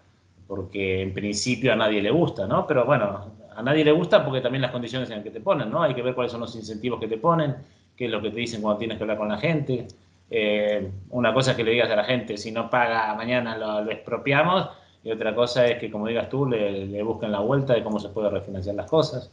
porque 0.46 1.02
en 1.04 1.14
principio 1.14 1.72
a 1.72 1.78
nadie 1.78 2.02
le 2.02 2.12
gusta, 2.12 2.46
¿no? 2.46 2.68
Pero 2.68 2.84
bueno, 2.84 3.43
a 3.56 3.62
nadie 3.62 3.84
le 3.84 3.92
gusta 3.92 4.24
porque 4.24 4.42
también 4.42 4.62
las 4.62 4.72
condiciones 4.72 5.10
en 5.10 5.18
las 5.18 5.24
que 5.24 5.32
te 5.32 5.42
ponen, 5.42 5.70
¿no? 5.70 5.82
Hay 5.84 5.94
que 5.94 6.02
ver 6.02 6.14
cuáles 6.14 6.32
son 6.32 6.42
los 6.42 6.56
incentivos 6.56 7.00
que 7.00 7.08
te 7.08 7.18
ponen, 7.18 7.56
qué 7.96 8.06
es 8.06 8.12
lo 8.12 8.22
que 8.22 8.30
te 8.30 8.38
dicen 8.38 8.62
cuando 8.62 8.80
tienes 8.80 8.98
que 8.98 9.04
hablar 9.04 9.18
con 9.18 9.30
la 9.30 9.38
gente. 9.38 9.88
Eh, 10.30 10.90
una 11.10 11.34
cosa 11.34 11.52
es 11.52 11.58
que 11.58 11.64
le 11.64 11.72
digas 11.72 11.90
a 11.90 11.96
la 11.96 12.04
gente, 12.04 12.38
si 12.38 12.52
no 12.52 12.70
paga 12.70 13.14
mañana 13.16 13.58
lo, 13.58 13.92
expropiamos, 13.92 14.70
y 15.04 15.12
otra 15.12 15.36
cosa 15.36 15.68
es 15.68 15.80
que, 15.80 15.92
como 15.92 16.08
digas 16.08 16.30
tú, 16.30 16.46
le, 16.46 17.04
busquen 17.04 17.32
la 17.32 17.40
vuelta 17.40 17.74
de 17.74 17.84
cómo 17.84 18.00
se 18.00 18.10
puede 18.10 18.30
refinanciar 18.30 18.76
las 18.76 18.90
cosas. 18.90 19.32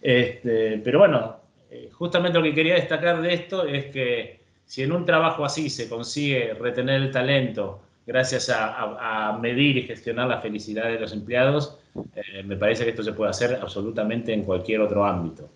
Este, 0.00 0.78
pero 0.84 0.98
bueno, 0.98 1.36
eh, 1.70 1.90
justamente 1.92 2.38
lo 2.38 2.44
que 2.44 2.54
quería 2.54 2.74
destacar 2.74 3.20
de 3.22 3.34
esto 3.34 3.64
es 3.64 3.86
que 3.86 4.40
si 4.66 4.82
en 4.82 4.92
un 4.92 5.04
trabajo 5.04 5.44
así 5.44 5.70
se 5.70 5.88
consigue 5.88 6.54
retener 6.54 7.02
el 7.02 7.10
talento 7.10 7.80
gracias 8.06 8.50
a, 8.50 9.36
medir 9.40 9.76
y 9.76 9.82
gestionar 9.82 10.28
la 10.28 10.40
felicidad 10.40 10.84
de 10.84 11.00
los 11.00 11.12
empleados, 11.12 11.76
eh, 12.14 12.42
me 12.42 12.56
parece 12.56 12.84
que 12.84 12.90
esto 12.90 13.02
se 13.02 13.12
puede 13.12 13.30
hacer 13.30 13.58
absolutamente 13.60 14.32
en 14.32 14.44
cualquier 14.44 14.80
otro 14.80 15.04
ámbito. 15.04 15.48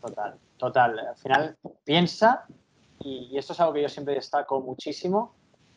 Total, 0.00 0.34
total. 0.56 0.98
Al 0.98 1.16
final, 1.16 1.56
piensa, 1.84 2.44
y, 3.00 3.36
esto 3.36 3.52
es 3.52 3.60
algo 3.60 3.74
que 3.74 3.82
yo 3.82 3.88
siempre 3.88 4.14
destaco 4.14 4.60
muchísimo, 4.60 5.34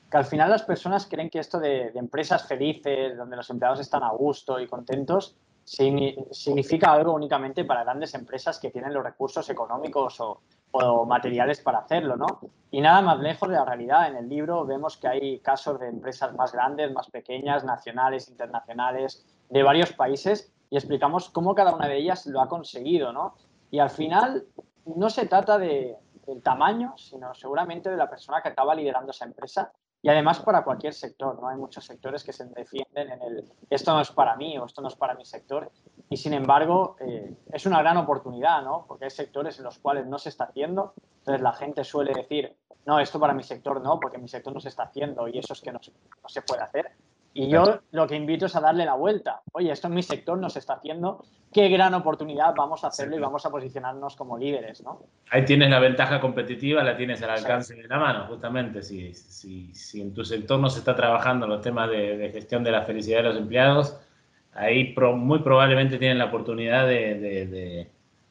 que 0.10 0.18
al 0.18 0.26
final 0.26 0.50
las 0.50 0.64
personas 0.64 1.06
creen 1.06 1.30
que 1.30 1.40
esto 1.40 1.60
de, 1.60 1.92
de 1.92 2.00
empresas 2.00 2.48
felices, 2.48 3.18
donde 3.18 3.36
los 3.36 3.50
empleados 3.50 3.80
están 3.80 4.04
a 4.04 4.10
gusto 4.10 4.60
y 4.60 4.68
contentos, 4.68 5.36
significa 5.68 6.94
algo 6.94 7.14
únicamente 7.14 7.66
para 7.66 7.84
grandes 7.84 8.14
empresas 8.14 8.58
que 8.58 8.72
tienen 8.72 8.94
los 8.94 9.04
recursos 9.04 9.50
económicos 9.50 10.20
o, 10.22 10.42
materiales 11.08 11.60
para 11.62 11.80
hacerlo, 11.80 12.16
¿no? 12.18 12.28
Y 12.70 12.82
nada 12.82 13.02
más 13.02 13.20
lejos 13.20 13.50
de 13.50 13.56
la 13.56 13.66
realidad. 13.66 14.10
En 14.10 14.18
el 14.18 14.30
libro 14.30 14.64
vemos 14.64 14.96
que 14.98 15.08
hay 15.08 15.40
casos 15.40 15.80
de 15.80 15.88
empresas 15.88 16.36
más 16.36 16.52
grandes, 16.52 16.94
más 16.94 17.10
pequeñas, 17.10 17.64
nacionales, 17.64 18.30
internacionales, 18.30 19.26
de 19.50 19.64
varios 19.64 19.94
países 19.94 20.52
y 20.70 20.78
explicamos 20.78 21.30
cómo 21.30 21.56
cada 21.56 21.74
una 21.74 21.88
de 21.88 21.98
ellas 21.98 22.26
lo 22.26 22.42
ha 22.42 22.50
conseguido, 22.50 23.14
¿no? 23.14 23.36
Y 23.72 23.80
al 23.80 23.90
final 23.90 24.46
no 24.86 25.10
se 25.10 25.26
trata 25.26 25.58
de, 25.58 25.98
del 26.26 26.42
tamaño, 26.42 26.94
sino 26.98 27.34
seguramente 27.34 27.90
de 27.90 27.98
la 27.98 28.10
persona 28.10 28.42
que 28.42 28.50
acaba 28.50 28.76
liderando 28.76 29.12
esa 29.12 29.26
empresa 29.26 29.72
y 30.02 30.10
además 30.10 30.40
para 30.40 30.64
cualquier 30.64 30.94
sector, 30.94 31.40
¿no? 31.42 31.48
Hay 31.48 31.58
muchos 31.58 31.86
sectores 31.86 32.24
que 32.24 32.32
se 32.32 32.46
defienden 32.46 33.12
en 33.12 33.22
el 33.22 33.52
esto 33.70 33.94
no 33.94 34.02
es 34.02 34.12
para 34.12 34.36
mí 34.36 34.58
o 34.58 34.66
esto 34.66 34.82
no 34.82 34.90
es 34.90 34.96
para 34.96 35.16
mi 35.16 35.26
sector. 35.26 35.72
Y 36.10 36.18
sin 36.18 36.34
embargo, 36.34 36.96
eh, 37.00 37.36
es 37.52 37.66
una 37.66 37.80
gran 37.82 37.98
oportunidad, 37.98 38.62
¿no? 38.62 38.86
Porque 38.88 39.06
hay 39.06 39.12
sectores 39.12 39.58
en 39.58 39.66
los 39.66 39.80
cuales 39.80 40.06
no 40.06 40.20
se 40.20 40.30
está 40.30 40.46
haciendo. 40.46 40.94
Entonces 41.20 41.42
la 41.42 41.54
gente 41.54 41.84
suele 41.84 42.14
decir, 42.14 42.56
no, 42.86 43.00
esto 43.00 43.20
para 43.20 43.34
mi 43.34 43.44
sector 43.44 43.82
no, 43.82 44.00
porque 44.00 44.18
mi 44.18 44.28
sector 44.28 44.54
no 44.54 44.60
se 44.60 44.70
está 44.70 44.84
haciendo 44.84 45.28
y 45.28 45.40
eso 45.40 45.54
es 45.54 45.62
que 45.62 45.72
no 45.72 45.80
se 45.82 46.42
puede 46.44 46.62
hacer. 46.62 46.92
Y 47.38 47.50
yo 47.50 47.82
lo 47.92 48.08
que 48.08 48.16
invito 48.16 48.48
es 48.48 48.56
a 48.56 48.62
darle 48.62 48.84
la 48.84 48.96
vuelta. 48.96 49.42
Oye, 49.52 49.72
esto 49.72 49.88
en 49.88 49.94
mi 49.94 50.02
sector 50.02 50.40
no 50.40 50.50
se 50.50 50.58
está 50.58 50.74
haciendo. 50.74 51.24
Qué 51.54 51.70
gran 51.70 51.94
oportunidad 51.94 52.56
vamos 52.56 52.84
a 52.84 52.88
hacerlo 52.88 53.16
y 53.16 53.20
vamos 53.20 53.46
a 53.46 53.52
posicionarnos 53.52 54.16
como 54.16 54.40
líderes, 54.40 54.82
¿no? 54.82 55.04
Ahí 55.30 55.46
tienes 55.46 55.70
la 55.70 55.80
ventaja 55.80 56.20
competitiva, 56.20 56.84
la 56.84 56.98
tienes 56.98 57.22
al 57.22 57.30
alcance 57.30 57.76
de 57.76 57.88
la 57.88 58.00
mano, 58.00 58.26
justamente. 58.28 58.82
Si, 58.82 59.14
si, 59.14 59.72
si, 59.72 60.02
en 60.02 60.16
tu 60.16 60.26
sector 60.26 60.60
no 60.60 60.68
se 60.72 60.80
está 60.80 60.96
trabajando 60.96 61.46
los 61.46 61.62
temas 61.62 61.92
de, 61.92 62.32
gestión 62.34 62.64
de 62.64 62.72
la 62.72 62.82
felicidad 62.82 63.18
de 63.18 63.24
los 63.26 63.38
empleados, 63.38 63.96
ahí 64.54 64.96
muy 65.16 65.40
probablemente 65.40 66.00
tienen 66.00 66.18
la 66.18 66.26
oportunidad 66.26 66.88
de, 66.88 67.88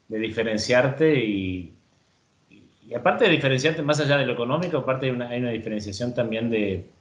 de, 0.08 0.18
diferenciarte 0.18 1.14
y, 1.14 1.72
y, 2.50 2.94
aparte 2.94 3.26
de 3.26 3.30
diferenciarte 3.30 3.82
más 3.82 4.00
allá 4.00 4.16
de 4.16 4.26
lo 4.26 4.32
económico, 4.32 4.78
aparte 4.78 5.06
hay 5.06 5.12
una, 5.12 5.28
hay 5.28 5.38
una 5.38 5.50
diferenciación 5.50 6.12
también 6.12 6.50
de 6.50 6.95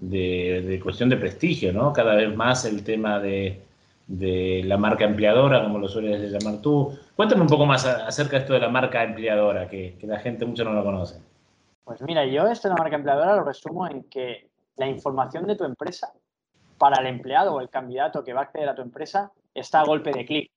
de, 0.00 0.80
cuestión 0.82 1.08
de 1.08 1.16
prestigio, 1.16 1.72
¿no? 1.72 1.92
Cada 1.92 2.14
vez 2.14 2.34
más 2.34 2.64
el 2.64 2.82
tema 2.82 3.18
de, 3.20 3.62
la 4.08 4.76
marca 4.76 5.04
empleadora, 5.04 5.62
como 5.62 5.78
lo 5.78 5.88
sueles 5.88 6.32
llamar 6.32 6.60
tú. 6.60 6.98
Cuéntame 7.14 7.42
un 7.42 7.48
poco 7.48 7.66
más 7.66 7.86
acerca 7.86 8.36
de 8.36 8.42
esto 8.42 8.54
de 8.54 8.60
la 8.60 8.68
marca 8.68 9.04
empleadora, 9.04 9.68
que, 9.68 9.96
la 10.02 10.18
gente 10.18 10.44
mucho 10.44 10.64
no 10.64 10.72
lo 10.72 10.82
conoce. 10.82 11.20
Pues 11.84 12.02
mira, 12.02 12.24
yo 12.24 12.46
esto 12.46 12.68
de 12.68 12.74
la 12.74 12.82
marca 12.82 12.96
empleadora 12.96 13.36
lo 13.36 13.44
resumo 13.44 13.86
en 13.86 14.04
que 14.04 14.48
la 14.76 14.88
información 14.88 15.46
de 15.46 15.56
tu 15.56 15.64
empresa 15.64 16.12
para 16.78 17.00
el 17.00 17.06
empleado 17.06 17.54
o 17.54 17.60
el 17.60 17.68
candidato 17.68 18.24
que 18.24 18.32
va 18.32 18.40
a 18.40 18.44
acceder 18.44 18.68
a 18.68 18.74
tu 18.74 18.82
empresa 18.82 19.30
está 19.54 19.80
a 19.80 19.84
golpe 19.84 20.12
de 20.12 20.24
clic. 20.24 20.50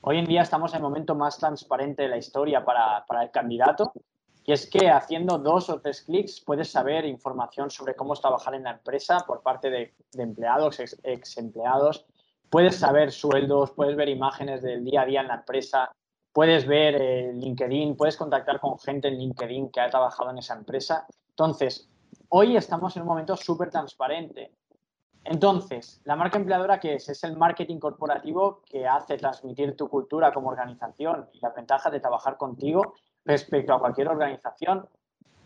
Hoy 0.00 0.18
en 0.18 0.24
día 0.24 0.42
estamos 0.42 0.72
en 0.72 0.76
el 0.76 0.82
momento 0.82 1.14
más 1.14 1.38
transparente 1.38 2.02
de 2.02 2.08
la 2.08 2.16
historia 2.16 2.64
para, 2.64 3.04
para 3.06 3.24
el 3.24 3.30
candidato 3.30 3.92
y 4.48 4.52
es 4.52 4.66
que 4.66 4.88
haciendo 4.88 5.36
dos 5.36 5.68
o 5.68 5.78
tres 5.78 6.00
clics 6.00 6.40
puedes 6.40 6.70
saber 6.70 7.04
información 7.04 7.70
sobre 7.70 7.94
cómo 7.94 8.14
trabajar 8.14 8.54
en 8.54 8.62
la 8.62 8.70
empresa 8.70 9.22
por 9.26 9.42
parte 9.42 9.68
de, 9.68 9.94
empleados, 10.14 10.80
ex, 10.80 11.36
empleados. 11.36 12.06
Puedes 12.48 12.76
saber 12.76 13.12
sueldos, 13.12 13.72
puedes 13.72 13.94
ver 13.94 14.08
imágenes 14.08 14.62
del 14.62 14.86
día 14.86 15.02
a 15.02 15.04
día 15.04 15.20
en 15.20 15.28
la 15.28 15.34
empresa, 15.34 15.92
puedes 16.32 16.66
ver 16.66 16.96
eh, 16.98 17.30
LinkedIn, 17.34 17.94
puedes 17.94 18.16
contactar 18.16 18.58
con 18.58 18.78
gente 18.78 19.08
en 19.08 19.18
LinkedIn 19.18 19.70
que 19.70 19.82
ha 19.82 19.90
trabajado 19.90 20.30
en 20.30 20.38
esa 20.38 20.54
empresa. 20.54 21.06
Entonces, 21.28 21.86
hoy 22.30 22.56
estamos 22.56 22.96
en 22.96 23.02
un 23.02 23.08
momento 23.08 23.36
súper 23.36 23.68
transparente. 23.68 24.52
Entonces, 25.24 26.00
la 26.04 26.16
marca 26.16 26.38
empleadora, 26.38 26.80
¿qué 26.80 26.94
es? 26.94 27.06
Es 27.10 27.22
el 27.22 27.36
marketing 27.36 27.78
corporativo 27.78 28.62
que 28.64 28.86
hace 28.86 29.18
transmitir 29.18 29.76
tu 29.76 29.90
cultura 29.90 30.32
como 30.32 30.48
organización 30.48 31.28
y 31.34 31.40
la 31.40 31.50
ventaja 31.50 31.90
de 31.90 32.00
trabajar 32.00 32.38
contigo 32.38 32.94
respecto 33.28 33.74
a 33.74 33.78
cualquier 33.78 34.08
organización 34.08 34.88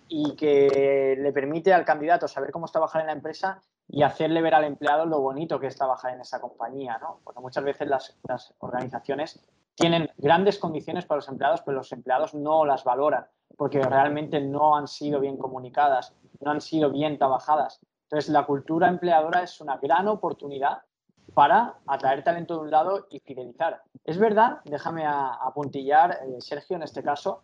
y 0.07 0.37
que 0.37 1.17
le 1.19 1.33
permite 1.33 1.75
al 1.75 1.85
candidato 1.85 2.29
saber 2.29 2.53
cómo 2.53 2.67
es 2.67 2.73
trabajar 2.73 3.01
en 3.01 3.09
la 3.09 3.13
empresa 3.13 3.61
y 3.89 4.05
hacerle 4.05 4.41
ver 4.41 4.55
al 4.55 4.65
empleado 4.65 5.05
lo 5.05 5.21
bonito 5.21 5.59
que 5.59 5.67
es 5.67 5.77
trabajar 5.77 6.15
en 6.15 6.21
esa 6.21 6.41
compañía, 6.41 6.99
¿no? 6.99 7.21
Porque 7.25 7.41
muchas 7.41 7.65
veces 7.65 7.89
las, 7.89 8.55
organizaciones 8.59 9.45
tienen 9.75 10.09
grandes 10.17 10.59
condiciones 10.59 11.07
para 11.07 11.17
los 11.17 11.29
empleados, 11.29 11.63
pero 11.63 11.79
los 11.79 11.91
empleados 11.93 12.35
no 12.35 12.65
las 12.65 12.85
valoran 12.85 13.27
porque 13.57 13.83
realmente 13.83 14.41
no 14.41 14.77
han 14.77 14.87
sido 14.87 15.19
bien 15.19 15.37
comunicadas, 15.37 16.15
no 16.41 16.53
han 16.53 16.61
sido 16.61 16.91
bien 16.91 17.19
trabajadas. 17.19 17.81
Entonces, 18.05 18.31
la 18.31 18.47
cultura 18.47 18.89
empleadora 18.89 19.43
es 19.43 19.61
una 19.61 19.77
gran 19.77 20.09
oportunidad 20.09 20.83
para 21.35 21.75
atraer 21.87 22.23
talento 22.23 22.55
de 22.55 22.61
un 22.61 22.71
lado 22.71 23.07
y 23.11 23.19
fidelizar. 23.21 23.83
Es 24.05 24.19
verdad, 24.19 24.61
déjame 24.65 25.05
apuntillar, 25.07 26.19
eh, 26.23 26.41
Sergio, 26.41 26.77
en 26.77 26.83
este 26.83 27.03
caso, 27.03 27.43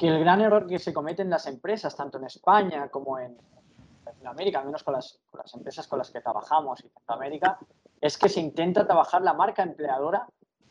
que 0.00 0.08
el 0.08 0.18
gran 0.18 0.40
error 0.40 0.66
que 0.66 0.78
se 0.78 0.94
comete 0.94 1.20
en 1.20 1.28
las 1.28 1.46
empresas, 1.46 1.94
tanto 1.94 2.16
en 2.16 2.24
España 2.24 2.88
como 2.88 3.18
en 3.18 3.36
Latinoamérica, 4.06 4.60
al 4.60 4.64
menos 4.64 4.82
con 4.82 4.94
las, 4.94 5.20
empresas 5.52 5.86
con 5.86 5.98
las 5.98 6.10
que 6.10 6.22
trabajamos 6.22 6.82
en 6.82 6.88
Centroamérica, 6.88 7.58
es 8.00 8.16
que 8.16 8.30
se 8.30 8.40
intenta 8.40 8.86
trabajar 8.86 9.20
la 9.20 9.34
marca 9.34 9.62
empleadora 9.62 10.26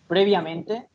previamente 0.07 0.89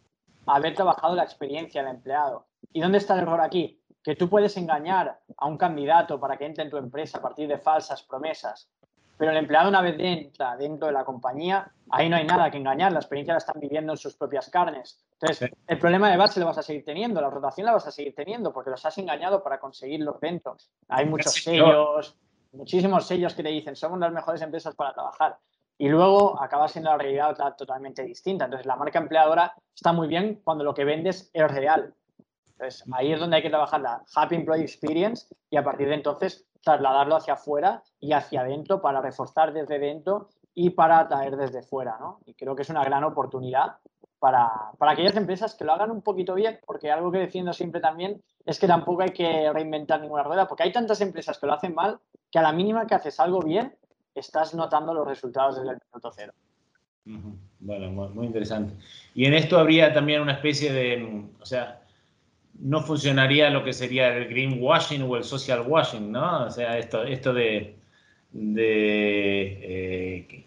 a 0.46 0.56
haber 0.56 0.74
trabajado 0.74 1.14
la 1.14 1.22
experiencia 1.22 1.84
del 1.84 1.94
empleado. 1.94 2.48
¿Y 2.72 2.80
dónde 2.80 2.98
está 2.98 3.14
el 3.14 3.20
error 3.20 3.40
aquí? 3.40 3.80
Que 4.02 4.16
tú 4.16 4.28
puedes 4.28 4.56
engañar 4.56 5.20
a 5.36 5.46
un 5.46 5.56
candidato 5.56 6.18
para 6.18 6.36
que 6.36 6.46
entre 6.46 6.64
en 6.64 6.70
tu 6.70 6.76
empresa 6.76 7.18
a 7.18 7.22
partir 7.22 7.46
de 7.46 7.58
falsas 7.58 8.02
promesas 8.02 8.68
pero 9.16 9.30
el 9.30 9.36
empleado 9.36 9.68
una 9.68 9.80
vez 9.80 9.96
entra 9.98 10.56
dentro 10.56 10.88
de 10.88 10.92
la 10.92 11.04
compañía, 11.04 11.70
ahí 11.90 12.08
no 12.08 12.16
hay 12.16 12.24
nada 12.24 12.50
que 12.50 12.58
engañar, 12.58 12.92
la 12.92 12.98
experiencia 12.98 13.34
la 13.34 13.38
están 13.38 13.60
viviendo 13.60 13.92
en 13.92 13.96
sus 13.96 14.16
propias 14.16 14.50
carnes. 14.50 14.98
Entonces, 15.24 15.58
el 15.66 15.78
problema 15.78 16.10
de 16.10 16.16
base 16.18 16.38
lo 16.38 16.46
vas 16.46 16.58
a 16.58 16.62
seguir 16.62 16.84
teniendo, 16.84 17.20
la 17.20 17.30
rotación 17.30 17.66
la 17.66 17.72
vas 17.72 17.86
a 17.86 17.90
seguir 17.90 18.14
teniendo 18.14 18.52
porque 18.52 18.70
los 18.70 18.84
has 18.84 18.96
engañado 18.98 19.42
para 19.42 19.58
conseguirlos 19.58 20.20
dentro. 20.20 20.56
Hay 20.88 21.06
muchos 21.06 21.32
sellos, 21.32 22.18
muchísimos 22.52 23.06
sellos 23.06 23.34
que 23.34 23.42
te 23.42 23.48
dicen, 23.48 23.74
somos 23.74 23.98
las 23.98 24.12
mejores 24.12 24.42
empresas 24.42 24.74
para 24.74 24.92
trabajar. 24.92 25.38
Y 25.78 25.88
luego 25.88 26.40
acaba 26.40 26.68
siendo 26.68 26.90
la 26.90 26.98
realidad 26.98 27.56
totalmente 27.56 28.04
distinta. 28.04 28.44
Entonces, 28.44 28.66
la 28.66 28.76
marca 28.76 28.98
empleadora 28.98 29.54
está 29.74 29.92
muy 29.92 30.08
bien 30.08 30.40
cuando 30.44 30.62
lo 30.62 30.74
que 30.74 30.84
vendes 30.84 31.30
es 31.32 31.50
real. 31.50 31.94
Entonces, 32.52 32.84
ahí 32.92 33.12
es 33.12 33.18
donde 33.18 33.36
hay 33.36 33.42
que 33.42 33.50
trabajar 33.50 33.80
la 33.80 34.04
Happy 34.14 34.36
Employee 34.36 34.64
Experience 34.64 35.26
y 35.50 35.56
a 35.56 35.64
partir 35.64 35.88
de 35.88 35.94
entonces 35.94 36.46
trasladarlo 36.62 37.16
hacia 37.16 37.34
afuera 37.34 37.82
y 37.98 38.12
hacia 38.12 38.42
adentro 38.42 38.80
para 38.80 39.00
reforzar 39.00 39.52
desde 39.52 39.78
dentro 39.78 40.28
y 40.54 40.70
para 40.70 41.00
atraer 41.00 41.36
desde 41.36 41.62
fuera, 41.62 41.96
¿no? 41.98 42.20
Y 42.26 42.34
creo 42.34 42.54
que 42.54 42.62
es 42.62 42.70
una 42.70 42.84
gran 42.84 43.02
oportunidad 43.02 43.78
para, 44.18 44.50
para, 44.78 44.92
aquellas 44.92 45.16
empresas 45.16 45.54
que 45.54 45.64
lo 45.64 45.73
hagan 45.73 45.90
un 45.90 46.02
poquito 46.02 46.35
bien, 46.35 46.59
porque 46.66 46.90
algo 46.90 47.12
que 47.12 47.18
defiendo 47.18 47.52
siempre 47.52 47.80
también 47.80 48.23
es 48.47 48.59
que 48.59 48.66
tampoco 48.66 49.02
hay 49.02 49.11
que 49.11 49.52
reinventar 49.52 50.00
ninguna 50.00 50.23
rueda, 50.23 50.49
porque 50.49 50.62
hay 50.62 50.73
tantas 50.73 51.00
empresas 51.00 51.38
que 51.38 51.47
lo 51.47 51.52
hacen 51.52 51.75
mal 51.75 51.99
que 52.30 52.38
a 52.38 52.42
la 52.42 52.52
mínima 52.52 52.87
que 52.87 52.94
haces 52.94 53.21
algo 53.21 53.40
bien, 53.40 53.75
estás 54.14 54.54
notando 54.54 54.94
los 54.94 55.06
resultados 55.06 55.56
desde 55.56 55.71
el 55.71 55.78
minuto 55.90 56.11
cero. 56.14 56.33
Bueno, 57.61 57.90
muy 57.90 58.26
interesante. 58.26 58.75
Y 59.14 59.26
en 59.26 59.35
esto 59.35 59.59
habría 59.59 59.92
también 59.92 60.21
una 60.21 60.33
especie 60.33 60.73
de, 60.73 61.26
o 61.40 61.47
sea, 61.47 61.83
no 62.59 62.83
funcionaría 62.83 63.50
lo 63.50 63.64
que 63.64 63.73
sería 63.73 64.16
el 64.16 64.28
greenwashing 64.28 65.02
o 65.02 65.16
el 65.16 65.25
social 65.25 65.64
washing, 65.66 66.12
¿no? 66.12 66.47
O 66.47 66.50
sea, 66.50 66.78
esto, 66.78 67.04
esto 67.04 67.33
de, 67.33 67.76
eh, 68.35 70.44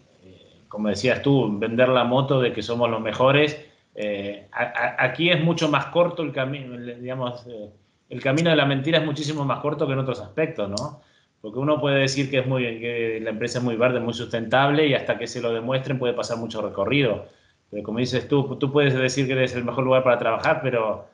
como 0.68 0.88
decías 0.88 1.22
tú, 1.22 1.58
vender 1.58 1.88
la 1.88 2.04
moto 2.04 2.40
de 2.40 2.52
que 2.52 2.62
somos 2.62 2.90
los 2.90 3.00
mejores. 3.00 3.64
Eh, 3.94 4.46
aquí 4.52 5.30
es 5.30 5.42
mucho 5.42 5.68
más 5.68 5.86
corto 5.86 6.22
el 6.22 6.32
camino, 6.32 6.76
digamos, 6.78 7.46
eh, 7.46 7.70
el 8.08 8.22
camino 8.22 8.50
de 8.50 8.56
la 8.56 8.64
mentira 8.64 8.98
es 8.98 9.04
muchísimo 9.04 9.44
más 9.44 9.60
corto 9.60 9.86
que 9.86 9.92
en 9.92 9.98
otros 9.98 10.20
aspectos, 10.20 10.70
¿no? 10.70 11.02
Porque 11.40 11.58
uno 11.58 11.80
puede 11.80 12.00
decir 12.00 12.30
que 12.30 12.38
es 12.38 12.46
muy 12.46 12.62
que 12.62 13.20
la 13.22 13.30
empresa 13.30 13.58
es 13.58 13.64
muy 13.64 13.76
verde, 13.76 14.00
muy 14.00 14.14
sustentable 14.14 14.86
y 14.86 14.94
hasta 14.94 15.18
que 15.18 15.26
se 15.26 15.40
lo 15.40 15.52
demuestren 15.52 15.98
puede 15.98 16.14
pasar 16.14 16.38
mucho 16.38 16.62
recorrido. 16.62 17.26
Pero 17.70 17.82
como 17.82 17.98
dices 17.98 18.26
tú, 18.28 18.56
tú 18.56 18.72
puedes 18.72 18.94
decir 18.94 19.26
que 19.26 19.34
eres 19.34 19.54
el 19.54 19.64
mejor 19.64 19.84
lugar 19.84 20.02
para 20.02 20.18
trabajar, 20.18 20.60
pero 20.62 21.06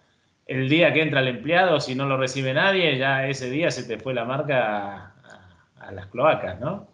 el 0.46 0.68
día 0.68 0.92
que 0.92 1.02
entra 1.02 1.20
el 1.20 1.28
empleado, 1.28 1.80
si 1.80 1.94
no 1.94 2.06
lo 2.06 2.16
recibe 2.16 2.54
nadie, 2.54 2.98
ya 2.98 3.26
ese 3.26 3.50
día 3.50 3.70
se 3.70 3.84
te 3.84 3.98
fue 3.98 4.14
la 4.14 4.24
marca 4.24 5.14
a, 5.78 5.92
las 5.92 6.06
cloacas, 6.06 6.60
¿no? 6.60 6.88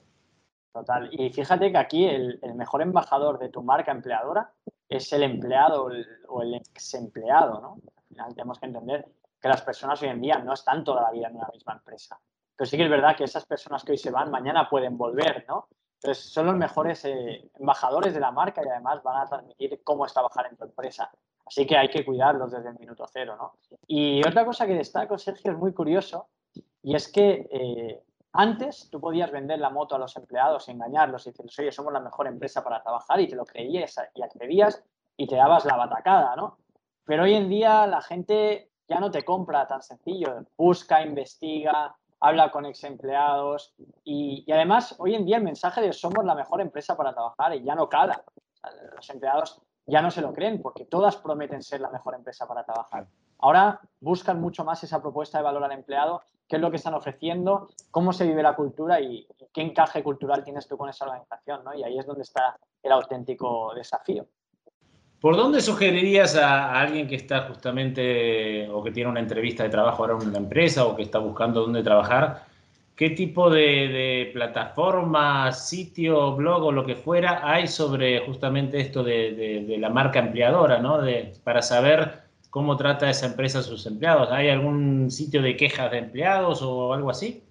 Total. 0.73 1.09
Y 1.13 1.31
fíjate 1.31 1.73
que 1.73 1.79
aquí 1.79 2.07
el, 2.07 2.41
mejor 2.55 2.83
embajador 2.83 3.39
de 3.39 3.49
tu 3.49 3.63
marca 3.63 3.91
empleadora 3.91 4.53
es 4.89 5.13
el 5.13 5.25
empleado 5.25 5.89
o 6.29 6.43
el 6.43 6.55
ex 6.55 6.95
empleado, 6.95 7.61
¿no? 7.61 7.79
Al 7.97 8.05
final 8.05 8.35
tenemos 8.35 8.59
que 8.59 8.67
entender 8.67 9.07
que 9.41 9.49
las 9.49 9.63
personas 9.63 10.01
hoy 10.03 10.09
en 10.09 10.21
día 10.21 10.39
no 10.39 10.53
están 10.53 10.85
toda 10.85 11.03
la 11.03 11.11
vida 11.11 11.29
en 11.29 11.37
una 11.37 11.49
misma 11.53 11.73
empresa. 11.73 12.21
Pero 12.57 12.69
sí 12.69 12.77
que 12.77 12.85
es 12.85 12.91
verdad 12.91 13.17
que 13.17 13.25
esas 13.25 13.47
personas 13.47 13.83
que 13.83 13.93
hoy 13.93 13.99
se 13.99 14.11
van, 14.11 14.31
mañana 14.31 14.69
pueden 14.69 14.97
volver, 14.97 15.45
¿no? 15.49 15.69
Entonces, 15.95 16.25
son 16.25 16.47
los 16.47 16.57
mejores 16.57 17.05
eh, 17.05 17.51
embajadores 17.59 18.15
de 18.15 18.21
la 18.21 18.31
marca 18.31 18.63
y 18.65 18.69
además 18.69 19.03
van 19.03 19.23
a 19.23 19.27
transmitir 19.27 19.81
cómo 19.83 20.07
es 20.07 20.13
trabajar 20.13 20.47
en 20.51 20.57
tu 20.57 20.65
empresa. 20.65 21.11
Así 21.45 21.67
que 21.67 21.77
hay 21.77 21.89
que 21.89 22.05
cuidarlos 22.05 22.53
desde 22.53 22.69
el 22.69 22.79
minuto 22.79 23.07
cero, 23.13 23.37
¿no? 23.37 23.55
Y 23.87 24.21
otra 24.27 24.45
cosa 24.45 24.67
que 24.67 24.75
destaco, 24.75 25.19
Sergio, 25.19 25.53
es 25.53 25.59
muy 25.59 25.73
curioso, 25.73 26.29
y 26.83 26.95
es 26.95 27.11
que 27.11 27.49
eh, 27.51 28.03
antes 28.33 28.89
tú 28.91 29.01
podías 29.01 29.31
vender 29.31 29.59
la 29.59 29.71
moto 29.71 29.95
a 29.95 29.99
los 29.99 30.17
empleados, 30.17 30.69
engañarlos 30.69 31.27
y 31.27 31.31
decirles, 31.31 31.59
oye, 31.59 31.73
somos 31.73 31.93
la 31.93 32.01
mejor 32.01 32.27
empresa 32.27 32.63
para 32.63 32.83
trabajar 32.83 33.21
y 33.21 33.29
te 33.29 33.37
lo 33.37 33.45
creías 33.45 33.97
y 34.15 34.23
accedías 34.23 34.83
y 35.17 35.27
te 35.27 35.37
dabas 35.37 35.65
la 35.65 35.77
batacada, 35.77 36.37
¿no? 36.37 36.59
Pero 37.05 37.25
hoy 37.25 37.35
en 37.35 37.49
día 37.49 37.87
la 37.87 38.01
gente 38.01 38.71
ya 38.89 39.01
no 39.01 39.11
te 39.11 39.25
compra 39.25 39.67
tan 39.67 39.83
sencillo, 39.83 40.45
busca, 40.57 41.03
investiga, 41.03 41.95
habla 42.21 42.51
con 42.51 42.67
ex 42.67 42.85
empleados 42.85 43.75
y, 44.05 44.51
además 44.53 44.95
hoy 44.99 45.15
en 45.15 45.25
día 45.25 45.39
el 45.39 45.43
mensaje 45.43 45.81
de 45.81 45.93
somos 45.93 46.25
la 46.25 46.35
mejor 46.35 46.61
empresa 46.61 46.97
para 46.97 47.13
trabajar 47.13 47.55
y 47.55 47.65
ya 47.65 47.75
no 47.75 47.89
cala. 47.89 48.23
Los 48.95 49.09
empleados 49.11 49.61
ya 49.87 50.03
no 50.03 50.11
se 50.11 50.21
lo 50.21 50.33
creen 50.33 50.61
porque 50.63 50.85
todas 50.85 51.17
prometen 51.17 51.63
ser 51.63 51.81
la 51.81 51.91
mejor 51.91 52.15
empresa 52.15 52.47
para 52.47 52.65
trabajar. 52.65 53.09
Ahora 53.41 53.81
buscan 54.01 54.41
mucho 54.41 54.65
más 54.65 54.83
esa 54.85 55.01
propuesta 55.01 55.39
de 55.39 55.45
valor 55.45 55.65
al 55.65 55.73
empleado, 55.73 56.23
qué 56.49 56.57
es 56.57 56.63
lo 56.63 56.71
que 56.71 56.77
están 56.77 56.95
ofreciendo, 56.95 57.69
cómo 57.91 58.13
se 58.13 58.27
vive 58.27 58.43
la 58.43 58.55
cultura 58.55 59.01
y, 59.01 59.27
qué 59.53 59.63
encaje 59.63 60.03
cultural 60.03 60.45
tienes 60.45 60.69
tú 60.69 60.77
con 60.77 60.89
esa 60.89 61.05
organización. 61.05 61.65
¿no? 61.65 61.75
Y 61.75 61.83
ahí 61.83 61.99
es 61.99 62.07
donde 62.07 62.23
está 62.23 62.57
el 62.83 62.93
auténtico 62.93 63.73
desafío. 63.75 64.27
¿Por 65.21 65.37
dónde 65.37 65.61
sugerirías 65.61 66.35
a, 66.37 66.81
alguien 66.81 67.07
que 67.07 67.17
está 67.17 67.43
justamente 67.43 68.69
o 68.71 68.83
que 68.83 68.91
tiene 68.91 69.11
una 69.11 69.21
entrevista 69.21 69.63
de 69.63 69.69
trabajo 69.69 70.03
ahora 70.03 70.17
en 70.23 70.29
una 70.29 70.39
empresa 70.39 70.87
o 70.87 70.97
que 70.97 71.03
está 71.03 71.19
buscando 71.19 71.61
dónde 71.61 71.83
trabajar? 71.83 72.45
¿Qué 72.97 73.11
tipo 73.11 73.49
de, 73.49 74.31
plataforma, 74.33 75.53
sitio, 75.53 76.37
blog 76.37 76.65
o 76.65 76.73
lo 76.73 76.85
que 76.85 76.97
fuera 76.97 77.41
hay 77.51 77.67
sobre 77.67 78.21
justamente 78.27 78.81
esto 78.81 79.03
de, 79.03 79.77
la 79.79 79.89
marca 79.89 80.19
empleadora, 80.19 80.79
¿no? 80.81 81.01
para 81.45 81.63
saber 81.63 82.30
cómo 82.51 82.77
trata 82.77 83.09
esa 83.09 83.27
empresa 83.27 83.61
a 83.61 83.63
sus 83.63 83.87
empleados. 83.87 84.31
¿Hay 84.31 84.49
algún 84.49 85.11
sitio 85.11 85.41
de 85.41 85.57
quejas 85.57 85.91
de 85.91 85.99
empleados 85.99 86.63
o 86.63 86.93
algo 86.93 87.11
así? 87.11 87.45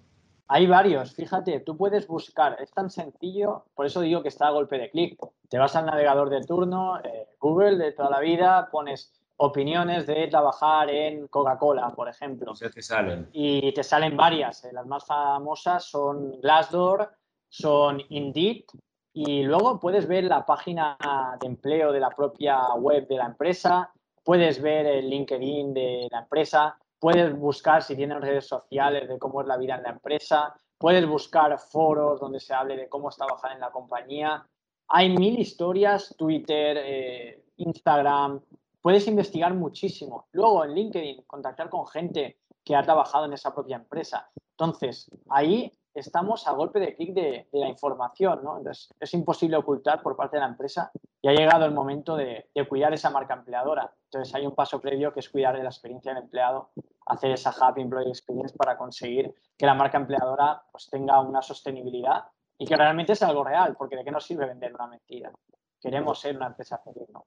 Hay 0.52 0.66
varios, 0.66 1.14
fíjate, 1.14 1.60
tú 1.60 1.76
puedes 1.76 2.08
buscar, 2.08 2.56
es 2.60 2.72
tan 2.72 2.90
sencillo, 2.90 3.66
por 3.74 3.86
eso 3.86 4.00
digo 4.00 4.20
que 4.20 4.28
está 4.28 4.48
a 4.48 4.50
golpe 4.50 4.78
de 4.78 4.90
clic. 4.90 5.16
Te 5.48 5.58
vas 5.58 5.76
al 5.76 5.86
navegador 5.86 6.28
de 6.28 6.42
turno, 6.42 6.98
eh, 7.04 7.28
Google 7.38 7.76
de 7.76 7.92
toda 7.92 8.10
la 8.10 8.18
vida, 8.18 8.68
pones 8.70 9.12
opiniones 9.36 10.08
de 10.08 10.26
trabajar 10.26 10.90
en 10.90 11.28
Coca-Cola, 11.28 11.90
por 11.94 12.08
ejemplo. 12.08 12.50
O 12.50 12.54
te 12.54 12.82
salen. 12.82 13.28
Y 13.32 13.72
te 13.72 13.84
salen 13.84 14.16
varias. 14.16 14.64
Eh, 14.64 14.72
las 14.72 14.86
más 14.86 15.06
famosas 15.06 15.84
son 15.84 16.40
Glassdoor, 16.40 17.08
son 17.48 18.02
Indeed, 18.08 18.64
y 19.12 19.44
luego 19.44 19.78
puedes 19.78 20.08
ver 20.08 20.24
la 20.24 20.44
página 20.44 20.96
de 21.40 21.46
empleo 21.46 21.92
de 21.92 22.00
la 22.00 22.10
propia 22.10 22.74
web 22.74 23.06
de 23.08 23.16
la 23.16 23.26
empresa, 23.26 23.92
puedes 24.24 24.60
ver 24.60 24.86
el 24.86 25.08
LinkedIn 25.08 25.74
de 25.74 26.08
la 26.10 26.20
empresa, 26.20 26.78
Puedes 27.00 27.34
buscar 27.34 27.82
si 27.82 27.96
tienen 27.96 28.20
redes 28.20 28.46
sociales 28.46 29.08
de 29.08 29.18
cómo 29.18 29.40
es 29.40 29.46
la 29.46 29.56
vida 29.56 29.76
en 29.76 29.84
la 29.84 29.88
empresa. 29.88 30.54
Puedes 30.76 31.08
buscar 31.08 31.58
foros 31.58 32.20
donde 32.20 32.40
se 32.40 32.52
hable 32.52 32.76
de 32.76 32.90
cómo 32.90 33.08
es 33.08 33.16
trabajar 33.16 33.52
en 33.52 33.60
la 33.60 33.70
compañía. 33.70 34.46
Hay 34.86 35.16
mil 35.16 35.38
historias, 35.38 36.14
Twitter, 36.18 36.76
eh, 36.78 37.44
Instagram. 37.56 38.42
Puedes 38.82 39.08
investigar 39.08 39.54
muchísimo. 39.54 40.28
Luego 40.32 40.62
en 40.62 40.74
LinkedIn, 40.74 41.22
contactar 41.26 41.70
con 41.70 41.86
gente 41.86 42.36
que 42.62 42.76
ha 42.76 42.82
trabajado 42.82 43.24
en 43.24 43.32
esa 43.32 43.54
propia 43.54 43.76
empresa. 43.76 44.30
Entonces, 44.50 45.10
ahí 45.30 45.72
estamos 45.94 46.46
a 46.46 46.52
golpe 46.52 46.78
de 46.78 46.94
clic 46.94 47.14
de, 47.14 47.48
la 47.52 47.68
información, 47.68 48.40
¿no? 48.42 48.58
Entonces, 48.58 48.94
es 48.98 49.14
imposible 49.14 49.56
ocultar 49.56 50.02
por 50.02 50.16
parte 50.16 50.36
de 50.36 50.40
la 50.40 50.48
empresa 50.48 50.90
y 51.20 51.28
ha 51.28 51.32
llegado 51.32 51.64
el 51.64 51.72
momento 51.72 52.16
de, 52.16 52.48
cuidar 52.68 52.92
esa 52.92 53.10
marca 53.10 53.34
empleadora. 53.34 53.92
Entonces, 54.04 54.34
hay 54.34 54.46
un 54.46 54.54
paso 54.54 54.80
previo 54.80 55.12
que 55.12 55.20
es 55.20 55.28
cuidar 55.28 55.56
de 55.56 55.62
la 55.62 55.70
experiencia 55.70 56.14
del 56.14 56.24
empleado, 56.24 56.70
hacer 57.06 57.32
esa 57.32 57.50
Happy 57.50 57.80
Employee 57.80 58.10
Experience 58.10 58.54
para 58.56 58.76
conseguir 58.76 59.34
que 59.56 59.66
la 59.66 59.74
marca 59.74 59.98
empleadora 59.98 60.62
pues, 60.70 60.88
tenga 60.88 61.20
una 61.20 61.42
sostenibilidad 61.42 62.24
y 62.58 62.66
que 62.66 62.76
realmente 62.76 63.16
sea 63.16 63.28
algo 63.28 63.42
real, 63.42 63.74
porque 63.76 63.96
¿de 63.96 64.04
qué 64.04 64.10
nos 64.10 64.24
sirve 64.24 64.46
vender 64.46 64.74
una 64.74 64.86
mentira? 64.86 65.32
Queremos 65.80 66.20
ser 66.20 66.36
una 66.36 66.48
empresa 66.48 66.78
feliz, 66.78 67.08
¿no? 67.12 67.24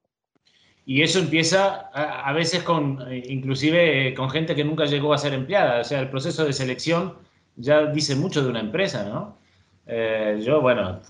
Y 0.86 1.02
eso 1.02 1.20
empieza 1.20 1.90
a, 1.94 2.28
a 2.28 2.34
veces 2.34 2.62
con, 2.62 3.02
eh, 3.10 3.24
inclusive 3.28 4.10
eh, 4.10 4.14
con 4.14 4.30
gente 4.30 4.54
que 4.54 4.66
nunca 4.66 4.86
llegó 4.86 5.14
a 5.14 5.18
ser 5.18 5.34
empleada, 5.34 5.80
o 5.80 5.84
sea, 5.84 6.02
el 6.02 6.10
proceso 6.10 6.44
de 6.44 6.52
selección 6.52 7.18
ya 7.56 7.86
dice 7.88 8.16
mucho 8.16 8.44
de 8.44 8.50
una 8.50 8.60
empresa, 8.60 9.04
¿no? 9.04 9.38
Eh, 9.86 10.42
yo, 10.44 10.62
bueno, 10.62 11.02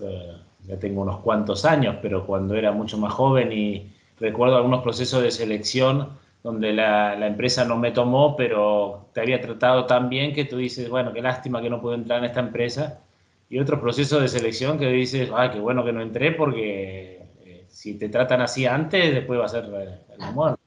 ya 0.66 0.78
tengo 0.78 1.02
unos 1.02 1.20
cuantos 1.20 1.64
años, 1.64 1.96
pero 2.02 2.26
cuando 2.26 2.54
era 2.54 2.72
mucho 2.72 2.98
más 2.98 3.12
joven 3.12 3.52
y 3.52 3.92
recuerdo 4.18 4.56
algunos 4.56 4.82
procesos 4.82 5.22
de 5.22 5.30
selección 5.30 6.10
donde 6.42 6.72
la, 6.72 7.16
la, 7.16 7.26
empresa 7.26 7.64
no 7.64 7.76
me 7.78 7.90
tomó, 7.90 8.36
pero 8.36 9.08
te 9.14 9.20
había 9.22 9.40
tratado 9.40 9.86
tan 9.86 10.10
bien 10.10 10.34
que 10.34 10.44
tú 10.44 10.58
dices, 10.58 10.90
bueno, 10.90 11.12
qué 11.12 11.22
lástima 11.22 11.62
que 11.62 11.70
no 11.70 11.80
puedo 11.80 11.94
entrar 11.94 12.18
en 12.18 12.26
esta 12.26 12.40
empresa. 12.40 13.00
Y 13.48 13.58
otro 13.58 13.80
proceso 13.80 14.20
de 14.20 14.28
selección 14.28 14.78
que 14.78 14.88
dices, 14.88 15.30
ay, 15.34 15.50
qué 15.50 15.60
bueno 15.60 15.84
que 15.84 15.92
no 15.92 16.02
entré 16.02 16.32
porque 16.32 17.22
eh, 17.44 17.64
si 17.68 17.98
te 17.98 18.08
tratan 18.08 18.42
así 18.42 18.66
antes, 18.66 19.14
después 19.14 19.40
va 19.40 19.46
a 19.46 19.48
ser 19.48 19.64
el 19.64 20.22
amor. 20.22 20.58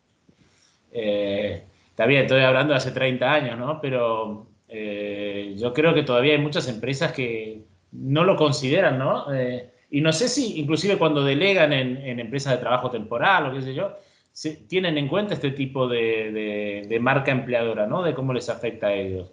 Eh, 0.91 1.63
está 1.89 2.05
bien, 2.05 2.23
estoy 2.23 2.41
hablando 2.41 2.73
de 2.73 2.77
hace 2.77 2.91
30 2.91 3.31
años, 3.31 3.59
¿no? 3.59 3.79
Pero 3.79 4.47
eh, 4.67 5.55
yo 5.57 5.73
creo 5.73 5.93
que 5.93 6.03
todavía 6.03 6.33
hay 6.33 6.41
muchas 6.41 6.67
empresas 6.67 7.11
que 7.13 7.61
no 7.91 8.23
lo 8.23 8.35
consideran, 8.35 8.99
¿no? 8.99 9.33
Eh, 9.33 9.69
y 9.89 10.01
no 10.01 10.11
sé 10.11 10.27
si 10.27 10.59
inclusive 10.59 10.97
cuando 10.97 11.23
delegan 11.23 11.71
en, 11.71 12.19
empresas 12.19 12.53
de 12.53 12.59
trabajo 12.59 12.91
temporal 12.91 13.47
o 13.47 13.53
qué 13.53 13.61
sé 13.61 13.73
yo, 13.73 13.97
tienen 14.67 14.97
en 14.97 15.07
cuenta 15.07 15.33
este 15.33 15.51
tipo 15.51 15.87
de, 15.87 16.97
marca 17.01 17.31
empleadora, 17.31 17.87
¿no? 17.87 18.03
De 18.03 18.13
cómo 18.13 18.33
les 18.33 18.49
afecta 18.49 18.87
a 18.87 18.93
ellos. 18.93 19.31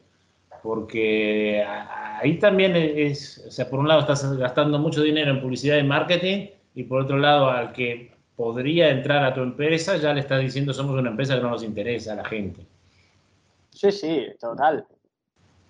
Porque 0.63 1.63
ahí 1.63 2.39
también 2.39 2.75
es, 2.77 3.45
o 3.47 3.51
sea, 3.51 3.69
por 3.69 3.81
un 3.81 3.89
lado 3.89 4.01
estás 4.01 4.37
gastando 4.39 4.79
mucho 4.79 5.03
dinero 5.03 5.31
en 5.31 5.43
publicidad 5.43 5.77
y 5.77 5.83
marketing 5.83 6.47
y 6.75 6.85
por 6.85 7.03
otro 7.03 7.19
lado 7.19 7.51
al 7.51 7.73
que 7.73 8.13
podría 8.37 8.91
entrar 8.91 9.25
a 9.25 9.35
tu 9.35 9.43
empresa 9.43 9.97
ya 9.97 10.15
le 10.15 10.21
estás 10.21 10.41
diciendo 10.41 10.73
somos 10.73 10.99
una 10.99 11.11
empresa 11.11 11.37
que 11.37 11.43
no 11.43 11.51
nos 11.51 11.63
interesa 11.63 12.15
a 12.15 12.17
la 12.17 12.25
gente. 12.25 12.67
Sí, 13.71 13.93
sí, 13.93 14.27
total. 14.41 14.87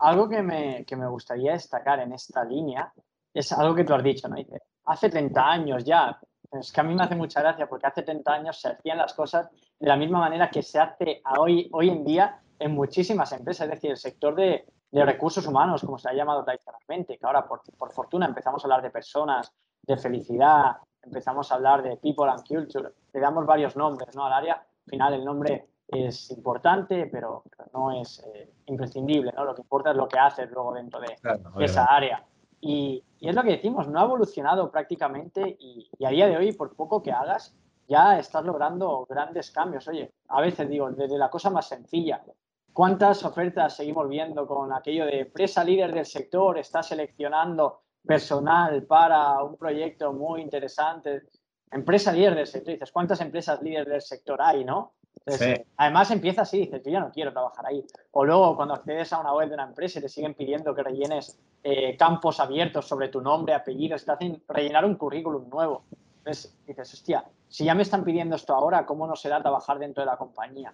Algo 0.05 0.29
que 0.29 0.43
me, 0.43 1.09
gustaría 1.09 1.53
destacar 1.53 1.99
en 2.01 2.13
esta 2.13 2.45
línea 2.45 2.93
es 3.33 3.51
algo 3.53 3.75
que 3.75 3.85
tú 3.85 3.95
has 3.95 4.03
dicho, 4.03 4.29
¿no? 4.29 4.37
hace 4.85 5.09
30 5.09 5.51
años 5.51 5.83
ya, 5.83 6.21
es 6.53 6.71
que 6.71 6.81
a 6.83 6.85
mí 6.85 6.95
me 6.95 7.05
hace 7.05 7.17
mucha 7.17 7.41
gracia 7.41 7.67
porque 7.67 7.87
hace 7.87 8.03
30 8.03 8.31
años 8.31 8.61
se 8.61 8.69
hacían 8.69 8.99
las 8.99 9.15
cosas 9.15 9.49
de 9.81 9.89
la 9.89 9.97
misma 9.97 10.19
manera 10.19 10.51
que 10.51 10.63
se 10.63 10.79
hace 10.79 11.23
hoy, 11.39 11.71
hoy 11.73 11.89
en 11.89 12.05
día 12.05 12.39
en 12.59 12.73
muchísimas 12.73 13.33
empresas, 13.33 13.67
es 13.67 13.71
decir, 13.77 13.93
el 13.93 13.97
sector 13.97 14.35
de, 14.35 14.67
recursos 14.93 15.47
humanos, 15.47 15.81
como 15.81 15.97
se 15.97 16.11
ha 16.11 16.13
llamado 16.13 16.45
tradicionalmente, 16.45 17.17
que 17.17 17.27
ahora 17.27 17.49
por, 17.49 17.63
por, 17.77 17.91
fortuna 17.91 18.27
empezamos 18.27 18.63
a 18.63 18.67
hablar 18.67 18.83
de 18.83 18.91
personas, 18.91 19.55
de 19.83 19.97
felicidad, 19.97 20.77
empezamos 21.03 21.51
a 21.51 21.55
hablar 21.55 21.83
de 21.83 21.97
people 21.97 22.31
and 22.31 22.47
culture, 22.47 22.91
le 23.11 23.21
damos 23.21 23.47
varios 23.47 23.75
nombres 23.75 24.15
¿no? 24.15 24.27
al 24.27 24.35
área, 24.35 24.55
al 24.55 24.91
final 24.91 25.15
el 25.15 25.25
nombre 25.25 25.71
es 25.89 26.31
importante, 26.31 27.07
pero, 27.07 27.45
no 27.73 27.93
es 27.93 28.23
eh, 28.35 28.53
imprescindible, 28.67 29.33
¿no? 29.33 29.45
Lo 29.45 29.55
que 29.55 29.63
importa 29.63 29.91
es 29.91 29.97
lo 29.97 30.09
que 30.09 30.19
haces 30.19 30.51
luego 30.51 30.73
dentro 30.73 31.01
de, 31.01 31.17
esa 31.65 31.85
área. 31.85 32.25
Y, 32.61 33.03
es 33.21 33.35
lo 33.35 33.43
que 33.43 33.53
decimos, 33.53 33.89
no 33.89 34.01
ha 34.01 34.05
evolucionado 34.05 34.71
prácticamente 34.71 35.57
y, 35.59 35.89
a 36.05 36.11
día 36.11 36.27
de 36.27 36.37
hoy, 36.37 36.53
por 36.53 36.75
poco 36.75 37.03
que 37.03 37.13
hagas, 37.13 37.57
ya 37.89 38.19
estás 38.19 38.45
logrando 38.45 39.07
grandes 39.09 39.51
cambios. 39.51 39.87
Oye, 39.89 40.13
a 40.29 40.41
veces 40.41 40.69
digo, 40.69 40.91
desde 40.91 41.19
la 41.19 41.31
cosa 41.31 41.51
más 41.51 41.69
sencilla, 41.69 42.23
¿cuántas 42.73 43.25
ofertas 43.25 43.77
seguimos 43.77 44.09
viendo 44.09 44.47
con 44.47 44.73
aquello 44.73 45.07
de 45.07 45.21
empresa 45.21 45.65
líder 45.65 45.93
del 45.93 46.07
sector 46.07 46.59
está 46.59 46.83
seleccionando 46.83 47.83
personal 48.07 48.83
para 48.85 49.43
un 49.43 49.57
proyecto 49.57 50.13
muy 50.13 50.41
interesante? 50.41 51.25
Empresa 51.71 52.13
líder 52.13 52.35
del 52.35 52.47
sector, 52.47 52.75
dices, 52.75 52.93
¿cuántas 52.93 53.21
empresas 53.21 53.61
líderes 53.63 53.89
del 53.89 54.03
sector 54.03 54.41
hay, 54.41 54.65
no? 54.65 54.95
Además 55.77 56.11
empieza 56.11 56.43
así, 56.43 56.59
dices, 56.59 56.83
yo 56.85 56.91
ya 56.93 57.01
no 57.01 57.11
quiero 57.11 57.33
trabajar 57.33 57.67
ahí. 57.67 57.85
O 58.13 58.25
luego 58.25 58.57
cuando 58.57 58.75
accedes 58.75 59.13
a 59.13 59.21
una 59.21 59.33
web 59.33 59.49
de 59.49 59.55
una 59.55 59.65
empresa 59.65 59.99
y 59.99 60.03
te 60.03 60.09
siguen 60.09 60.35
pidiendo 60.35 60.75
que 60.75 60.83
rellenes 60.83 61.39
eh, 61.63 61.97
campos 61.97 62.41
abiertos 62.41 62.87
sobre 62.87 63.09
tu 63.09 63.21
nombre, 63.21 63.55
apellido, 63.55 63.97
te 63.97 64.13
hacen 64.13 64.43
rellenar 64.49 64.85
un 64.85 64.97
currículum 64.97 65.49
nuevo. 65.49 65.85
Entonces 66.19 66.55
dices, 66.67 66.93
hostia, 66.93 67.25
si 67.49 67.65
ya 67.65 67.75
me 67.75 67.83
están 67.83 68.05
pidiendo 68.05 68.37
esto 68.37 68.55
ahora, 68.55 68.85
¿cómo 68.85 69.07
no 69.07 69.17
será 69.17 69.41
trabajar 69.41 69.79
dentro 69.79 70.03
de 70.03 70.07
la 70.07 70.17
compañía? 70.17 70.73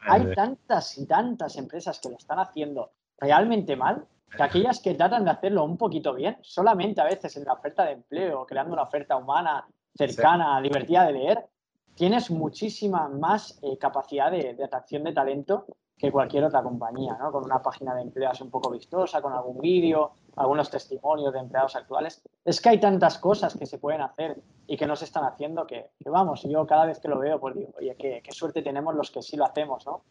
hay 0.00 0.34
tantas 0.34 0.98
y 0.98 1.06
tantas 1.06 1.56
empresas 1.56 2.00
que 2.00 2.08
lo 2.08 2.16
están 2.16 2.40
haciendo 2.40 2.90
realmente 3.18 3.76
mal 3.76 4.04
que 4.36 4.42
aquellas 4.42 4.80
que 4.80 4.94
tratan 4.94 5.24
de 5.24 5.30
hacerlo 5.30 5.64
un 5.64 5.76
poquito 5.76 6.14
bien, 6.14 6.36
solamente 6.42 7.00
a 7.00 7.04
veces 7.04 7.36
en 7.36 7.44
la 7.44 7.52
oferta 7.52 7.84
de 7.84 7.92
empleo, 7.92 8.44
creando 8.46 8.72
una 8.72 8.82
oferta 8.82 9.16
humana, 9.16 9.66
cercana, 9.94 10.60
divertida 10.60 11.06
de 11.06 11.12
leer, 11.12 11.46
tienes 11.94 12.30
muchísima 12.30 13.08
más 13.08 13.58
eh, 13.62 13.78
capacidad 13.78 14.30
de, 14.30 14.56
atracción 14.62 15.04
de 15.04 15.12
talento 15.12 15.66
que 15.96 16.10
cualquier 16.10 16.44
otra 16.44 16.62
compañía, 16.62 17.16
¿no? 17.18 17.30
Con 17.30 17.44
una 17.44 17.62
página 17.62 17.94
de 17.94 18.02
empleados 18.02 18.40
un 18.40 18.50
poco 18.50 18.70
vistosa, 18.70 19.22
con 19.22 19.32
algún 19.32 19.60
vídeo, 19.60 20.12
algunos 20.36 20.68
testimonios 20.68 21.32
de 21.32 21.38
empleados 21.38 21.76
actuales. 21.76 22.20
Es 22.44 22.60
que 22.60 22.70
hay 22.70 22.80
tantas 22.80 23.18
cosas 23.18 23.56
que 23.56 23.64
se 23.64 23.78
pueden 23.78 24.00
hacer 24.00 24.36
y 24.66 24.76
que 24.76 24.86
no 24.86 24.96
se 24.96 25.04
están 25.04 25.24
haciendo 25.24 25.66
que, 25.66 25.90
vamos, 26.04 26.42
yo 26.42 26.66
cada 26.66 26.86
vez 26.86 26.98
que 26.98 27.08
lo 27.08 27.18
veo, 27.18 27.38
pues 27.38 27.54
digo, 27.54 27.72
oye, 27.78 27.94
qué, 27.96 28.32
suerte 28.32 28.60
tenemos 28.62 28.94
los 28.94 29.10
que 29.10 29.22
sí 29.22 29.36
lo 29.36 29.44
hacemos, 29.44 29.86
¿no? 29.86 30.02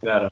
Claro. 0.00 0.28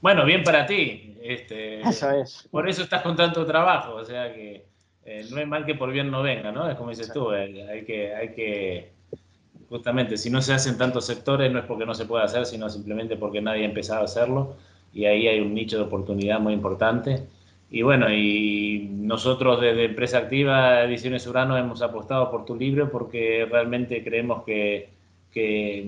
Bueno, 0.00 0.24
bien 0.24 0.42
para 0.42 0.66
ti. 0.66 1.16
Este, 1.22 1.80
eso 1.82 2.10
es. 2.10 2.48
Por 2.50 2.68
eso 2.68 2.82
estás 2.82 3.02
con 3.02 3.16
tanto 3.16 3.44
trabajo, 3.46 3.94
o 3.96 4.04
sea 4.04 4.32
que 4.32 4.66
eh, 5.04 5.26
no 5.30 5.38
es 5.38 5.46
mal 5.46 5.66
que 5.66 5.74
por 5.74 5.92
bien 5.92 6.10
no 6.10 6.22
venga, 6.22 6.50
¿no? 6.50 6.68
Es 6.68 6.76
como 6.76 6.90
dices 6.90 7.12
tú, 7.12 7.32
eh, 7.32 7.68
hay 7.70 7.84
que, 7.84 8.14
hay 8.14 8.34
que 8.34 8.93
justamente, 9.68 10.16
si 10.16 10.30
no 10.30 10.40
se 10.42 10.52
hacen 10.52 10.78
tantos 10.78 11.06
sectores 11.06 11.52
no 11.52 11.58
es 11.58 11.64
porque 11.64 11.86
no 11.86 11.94
se 11.94 12.06
pueda 12.06 12.24
hacer, 12.24 12.46
sino 12.46 12.68
simplemente 12.70 13.16
porque 13.16 13.40
nadie 13.40 13.62
ha 13.62 13.68
empezado 13.68 14.00
a 14.00 14.04
hacerlo 14.04 14.56
y 14.92 15.06
ahí 15.06 15.26
hay 15.26 15.40
un 15.40 15.54
nicho 15.54 15.76
de 15.76 15.84
oportunidad 15.84 16.40
muy 16.40 16.52
importante. 16.52 17.26
Y 17.70 17.82
bueno, 17.82 18.12
y 18.12 18.88
nosotros 18.92 19.60
desde 19.60 19.86
Empresa 19.86 20.18
Activa, 20.18 20.82
Ediciones 20.84 21.26
Urano, 21.26 21.56
hemos 21.58 21.82
apostado 21.82 22.30
por 22.30 22.44
tu 22.44 22.54
libro 22.54 22.90
porque 22.90 23.46
realmente 23.50 24.04
creemos 24.04 24.44
que, 24.44 24.90
que, 25.32 25.84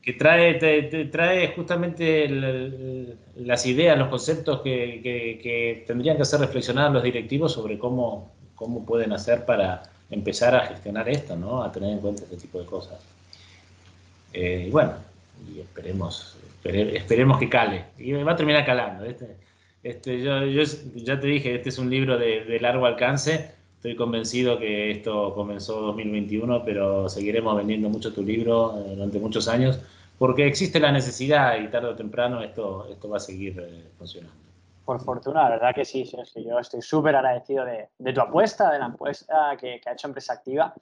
que 0.00 0.12
trae, 0.12 0.54
trae 1.10 1.48
justamente 1.56 2.28
las 3.36 3.66
ideas, 3.66 3.98
los 3.98 4.08
conceptos 4.08 4.60
que, 4.60 5.00
que, 5.02 5.84
tendrían 5.86 6.16
que 6.16 6.22
hacer 6.22 6.40
reflexionar 6.40 6.92
los 6.92 7.02
directivos 7.02 7.52
sobre 7.52 7.78
cómo, 7.78 8.32
cómo 8.54 8.84
pueden 8.84 9.12
hacer 9.12 9.44
para 9.44 9.82
empezar 10.10 10.54
a 10.54 10.66
gestionar 10.66 11.08
esto, 11.08 11.36
¿no? 11.36 11.62
A 11.62 11.72
tener 11.72 11.90
en 11.90 11.98
cuenta 11.98 12.24
este 12.24 12.36
tipo 12.36 12.58
de 12.58 12.66
cosas. 12.66 13.00
Eh, 14.32 14.66
y 14.68 14.70
bueno, 14.70 14.94
y 15.52 15.60
esperemos, 15.60 16.36
esperemos 16.64 17.38
que 17.38 17.48
cale. 17.48 17.84
Y 17.98 18.12
va 18.12 18.32
a 18.32 18.36
terminar 18.36 18.64
calando. 18.64 19.04
Este, 19.04 19.36
este, 19.82 20.22
yo, 20.22 20.62
ya 20.96 21.20
te 21.20 21.26
dije, 21.26 21.54
este 21.54 21.68
es 21.68 21.78
un 21.78 21.90
libro 21.90 22.18
de, 22.18 22.58
largo 22.60 22.86
alcance. 22.86 23.52
Estoy 23.76 23.96
convencido 23.96 24.58
que 24.58 24.90
esto 24.90 25.34
comenzó 25.34 25.80
2021, 25.82 26.64
pero 26.64 27.08
seguiremos 27.08 27.56
vendiendo 27.56 27.90
mucho 27.90 28.12
tu 28.12 28.22
libro 28.22 28.78
eh, 28.78 28.94
durante 28.94 29.18
muchos 29.18 29.46
años, 29.46 29.78
porque 30.18 30.46
existe 30.46 30.80
la 30.80 30.90
necesidad 30.90 31.60
y 31.60 31.68
tarde 31.68 31.88
o 31.88 31.94
temprano 31.94 32.42
esto, 32.42 32.88
esto 32.90 33.08
va 33.10 33.18
a 33.18 33.20
seguir 33.20 33.60
eh, 33.60 33.82
funcionando. 33.98 34.43
Por 34.84 35.00
fortuna, 35.02 35.44
la 35.44 35.50
verdad 35.50 35.74
que 35.74 35.84
sí, 35.84 36.04
Yo 36.04 36.58
estoy 36.58 36.82
súper 36.82 37.16
agradecido 37.16 37.64
de, 37.64 38.12
tu 38.12 38.20
apuesta, 38.20 38.70
de 38.70 38.78
la 38.78 38.86
apuesta 38.86 39.56
que, 39.58 39.80
ha 39.84 39.92
hecho 39.92 40.08
Empresa 40.08 40.34
Activa. 40.34 40.74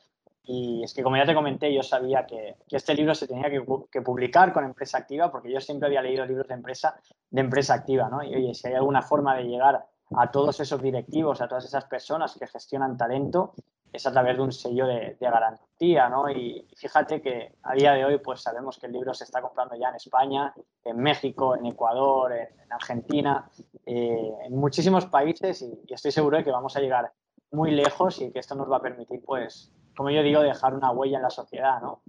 Y 0.44 0.82
es 0.82 0.92
que, 0.92 1.04
como 1.04 1.16
ya 1.16 1.24
te 1.24 1.34
comenté, 1.34 1.72
yo 1.72 1.84
sabía 1.84 2.26
que, 2.26 2.56
este 2.68 2.94
libro 2.94 3.14
se 3.14 3.28
tenía 3.28 3.48
que, 3.48 4.00
publicar 4.00 4.52
con 4.52 4.64
Empresa 4.64 4.98
Activa 4.98 5.30
porque 5.30 5.52
yo 5.52 5.60
siempre 5.60 5.86
había 5.86 6.02
leído 6.02 6.26
libros 6.26 6.48
de 6.48 6.54
empresa, 6.54 6.96
de 7.30 7.40
empresa 7.40 7.74
activa, 7.74 8.08
¿no? 8.08 8.24
Y 8.24 8.34
oye, 8.34 8.54
si 8.54 8.66
hay 8.66 8.74
alguna 8.74 9.02
forma 9.02 9.36
de 9.36 9.44
llegar 9.44 9.86
a 10.16 10.30
todos 10.30 10.58
esos 10.58 10.82
directivos, 10.82 11.40
a 11.40 11.46
todas 11.48 11.64
esas 11.64 11.84
personas 11.84 12.36
que 12.36 12.46
gestionan 12.48 12.96
talento, 12.96 13.54
es 13.92 14.06
a 14.06 14.12
través 14.12 14.36
de 14.36 14.42
un 14.42 14.52
sello 14.52 14.86
de, 14.86 15.16
garantía, 15.20 16.08
¿no? 16.08 16.30
Y 16.30 16.66
fíjate 16.76 17.20
que 17.20 17.52
a 17.62 17.74
día 17.74 17.92
de 17.92 18.04
hoy, 18.04 18.18
pues 18.18 18.40
sabemos 18.40 18.78
que 18.78 18.86
el 18.86 18.92
libro 18.92 19.12
se 19.12 19.24
está 19.24 19.42
comprando 19.42 19.76
ya 19.76 19.90
en 19.90 19.96
España, 19.96 20.54
en 20.84 20.96
México, 20.98 21.54
en 21.54 21.66
Ecuador, 21.66 22.32
en, 22.32 22.72
Argentina, 22.72 23.46
eh, 23.84 24.32
en 24.44 24.56
muchísimos 24.56 25.04
países 25.06 25.60
y, 25.60 25.92
estoy 25.92 26.10
seguro 26.10 26.38
de 26.38 26.44
que 26.44 26.50
vamos 26.50 26.74
a 26.74 26.80
llegar 26.80 27.12
muy 27.50 27.70
lejos 27.70 28.22
y 28.22 28.32
que 28.32 28.38
esto 28.38 28.54
nos 28.54 28.70
va 28.70 28.78
a 28.78 28.82
permitir, 28.82 29.20
pues, 29.26 29.70
como 29.94 30.08
yo 30.08 30.22
digo, 30.22 30.40
dejar 30.40 30.74
una 30.74 30.90
huella 30.90 31.18
en 31.18 31.24
la 31.24 31.30
sociedad, 31.30 31.82
¿no? 31.82 32.00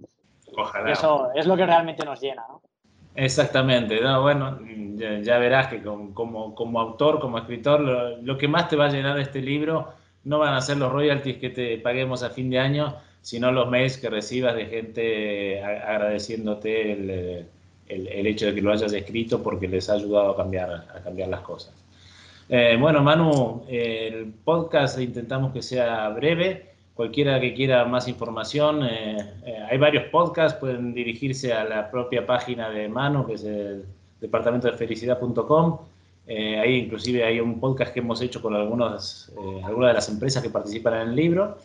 Ojalá. 0.56 0.90
eso 0.90 1.32
es 1.34 1.46
lo 1.46 1.56
que 1.56 1.66
realmente 1.66 2.04
nos 2.04 2.20
llena, 2.20 2.46
¿no? 2.48 2.62
Exactamente, 3.16 4.00
bueno, 4.20 4.58
ya, 5.22 5.38
verás 5.38 5.68
que 5.68 5.82
como, 5.82 6.54
como, 6.54 6.80
autor, 6.80 7.20
como 7.20 7.38
escritor, 7.38 7.80
lo, 7.80 8.16
lo 8.16 8.38
que 8.38 8.48
más 8.48 8.68
te 8.68 8.74
va 8.74 8.86
a 8.86 8.88
llenar 8.88 9.14
de 9.16 9.22
este 9.22 9.40
libro 9.40 9.92
no 10.24 10.38
van 10.38 10.54
a 10.54 10.60
ser 10.60 10.76
los 10.78 10.92
royalties 10.92 11.38
que 11.38 11.50
te 11.50 11.78
paguemos 11.78 12.22
a 12.22 12.30
fin 12.30 12.50
de 12.50 12.58
año, 12.58 12.96
sino 13.22 13.52
los 13.52 13.70
mails 13.70 13.98
que 13.98 14.10
recibas 14.10 14.54
de 14.54 14.66
gente 14.66 15.62
agradeciéndote 15.62 16.92
el, 16.92 17.46
el, 17.88 18.26
hecho 18.26 18.46
de 18.46 18.54
que 18.54 18.62
lo 18.62 18.72
hayas 18.72 18.92
escrito 18.92 19.42
porque 19.42 19.68
les 19.68 19.88
ha 19.90 19.94
ayudado 19.94 20.30
a 20.30 20.36
cambiar, 20.36 20.70
a 20.70 21.00
cambiar 21.02 21.28
las 21.28 21.40
cosas. 21.40 21.74
Eh, 22.48 22.76
bueno, 22.78 23.02
Manu, 23.02 23.64
el 23.68 24.32
podcast 24.44 24.98
intentamos 24.98 25.52
que 25.52 25.62
sea 25.62 26.08
breve. 26.10 26.74
Cualquiera 26.94 27.40
que 27.40 27.54
quiera 27.54 27.84
más 27.86 28.06
información, 28.06 28.84
eh, 28.84 29.16
eh, 29.44 29.58
hay 29.68 29.78
varios 29.78 30.04
podcasts, 30.04 30.58
pueden 30.60 30.94
dirigirse 30.94 31.52
a 31.52 31.64
la 31.64 31.90
propia 31.90 32.24
página 32.24 32.70
de 32.70 32.88
Manu, 32.88 33.26
que 33.26 33.34
es 33.34 33.44
el 33.44 33.84
departamento 34.20 34.70
de 34.70 34.74
felicidad.com 34.74 35.78
eh, 36.26 36.58
ahí 36.58 36.76
inclusive 36.76 37.24
hay 37.24 37.40
un 37.40 37.60
podcast 37.60 37.92
que 37.92 38.00
hemos 38.00 38.20
hecho 38.22 38.40
con 38.40 38.54
algunos, 38.54 39.30
eh, 39.36 39.62
algunas 39.64 39.90
de 39.90 39.94
las 39.94 40.08
empresas 40.08 40.42
que 40.42 40.50
participan 40.50 40.94
en 40.94 41.00
el 41.08 41.16
libro. 41.16 41.58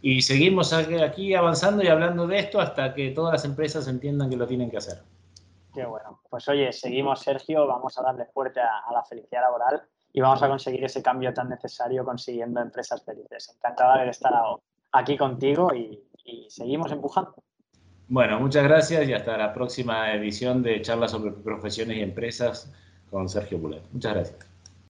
Y 0.00 0.22
seguimos 0.22 0.72
aquí 0.72 1.34
avanzando 1.34 1.82
y 1.82 1.88
hablando 1.88 2.26
de 2.26 2.38
esto 2.38 2.60
hasta 2.60 2.94
que 2.94 3.10
todas 3.10 3.32
las 3.32 3.44
empresas 3.44 3.88
entiendan 3.88 4.30
que 4.30 4.36
lo 4.36 4.46
tienen 4.46 4.70
que 4.70 4.76
hacer. 4.76 5.02
Qué 5.74 5.84
bueno. 5.84 6.20
Pues 6.30 6.48
oye, 6.48 6.72
seguimos 6.72 7.20
Sergio, 7.20 7.66
vamos 7.66 7.98
a 7.98 8.02
darle 8.02 8.26
fuerte 8.26 8.60
a, 8.60 8.92
la 8.92 9.02
felicidad 9.04 9.42
laboral 9.42 9.82
y 10.12 10.20
vamos 10.20 10.42
a 10.42 10.48
conseguir 10.48 10.84
ese 10.84 11.02
cambio 11.02 11.34
tan 11.34 11.48
necesario 11.48 12.04
consiguiendo 12.04 12.60
empresas 12.60 13.04
felices. 13.04 13.52
Encantada 13.54 14.04
de 14.04 14.10
estar 14.10 14.32
aquí 14.92 15.16
contigo 15.16 15.74
y, 15.74 16.02
y 16.24 16.46
seguimos 16.48 16.92
empujando. 16.92 17.34
Bueno, 18.08 18.38
muchas 18.38 18.64
gracias 18.64 19.08
y 19.08 19.12
hasta 19.12 19.36
la 19.36 19.52
próxima 19.52 20.12
edición 20.12 20.62
de 20.62 20.80
charlas 20.80 21.10
sobre 21.10 21.32
profesiones 21.32 21.96
y 21.96 22.02
empresas 22.02 22.72
con 23.10 23.28
Sergio 23.28 23.58
Bulet. 23.58 23.82
Muchas 23.92 24.14
gracias. 24.14 24.55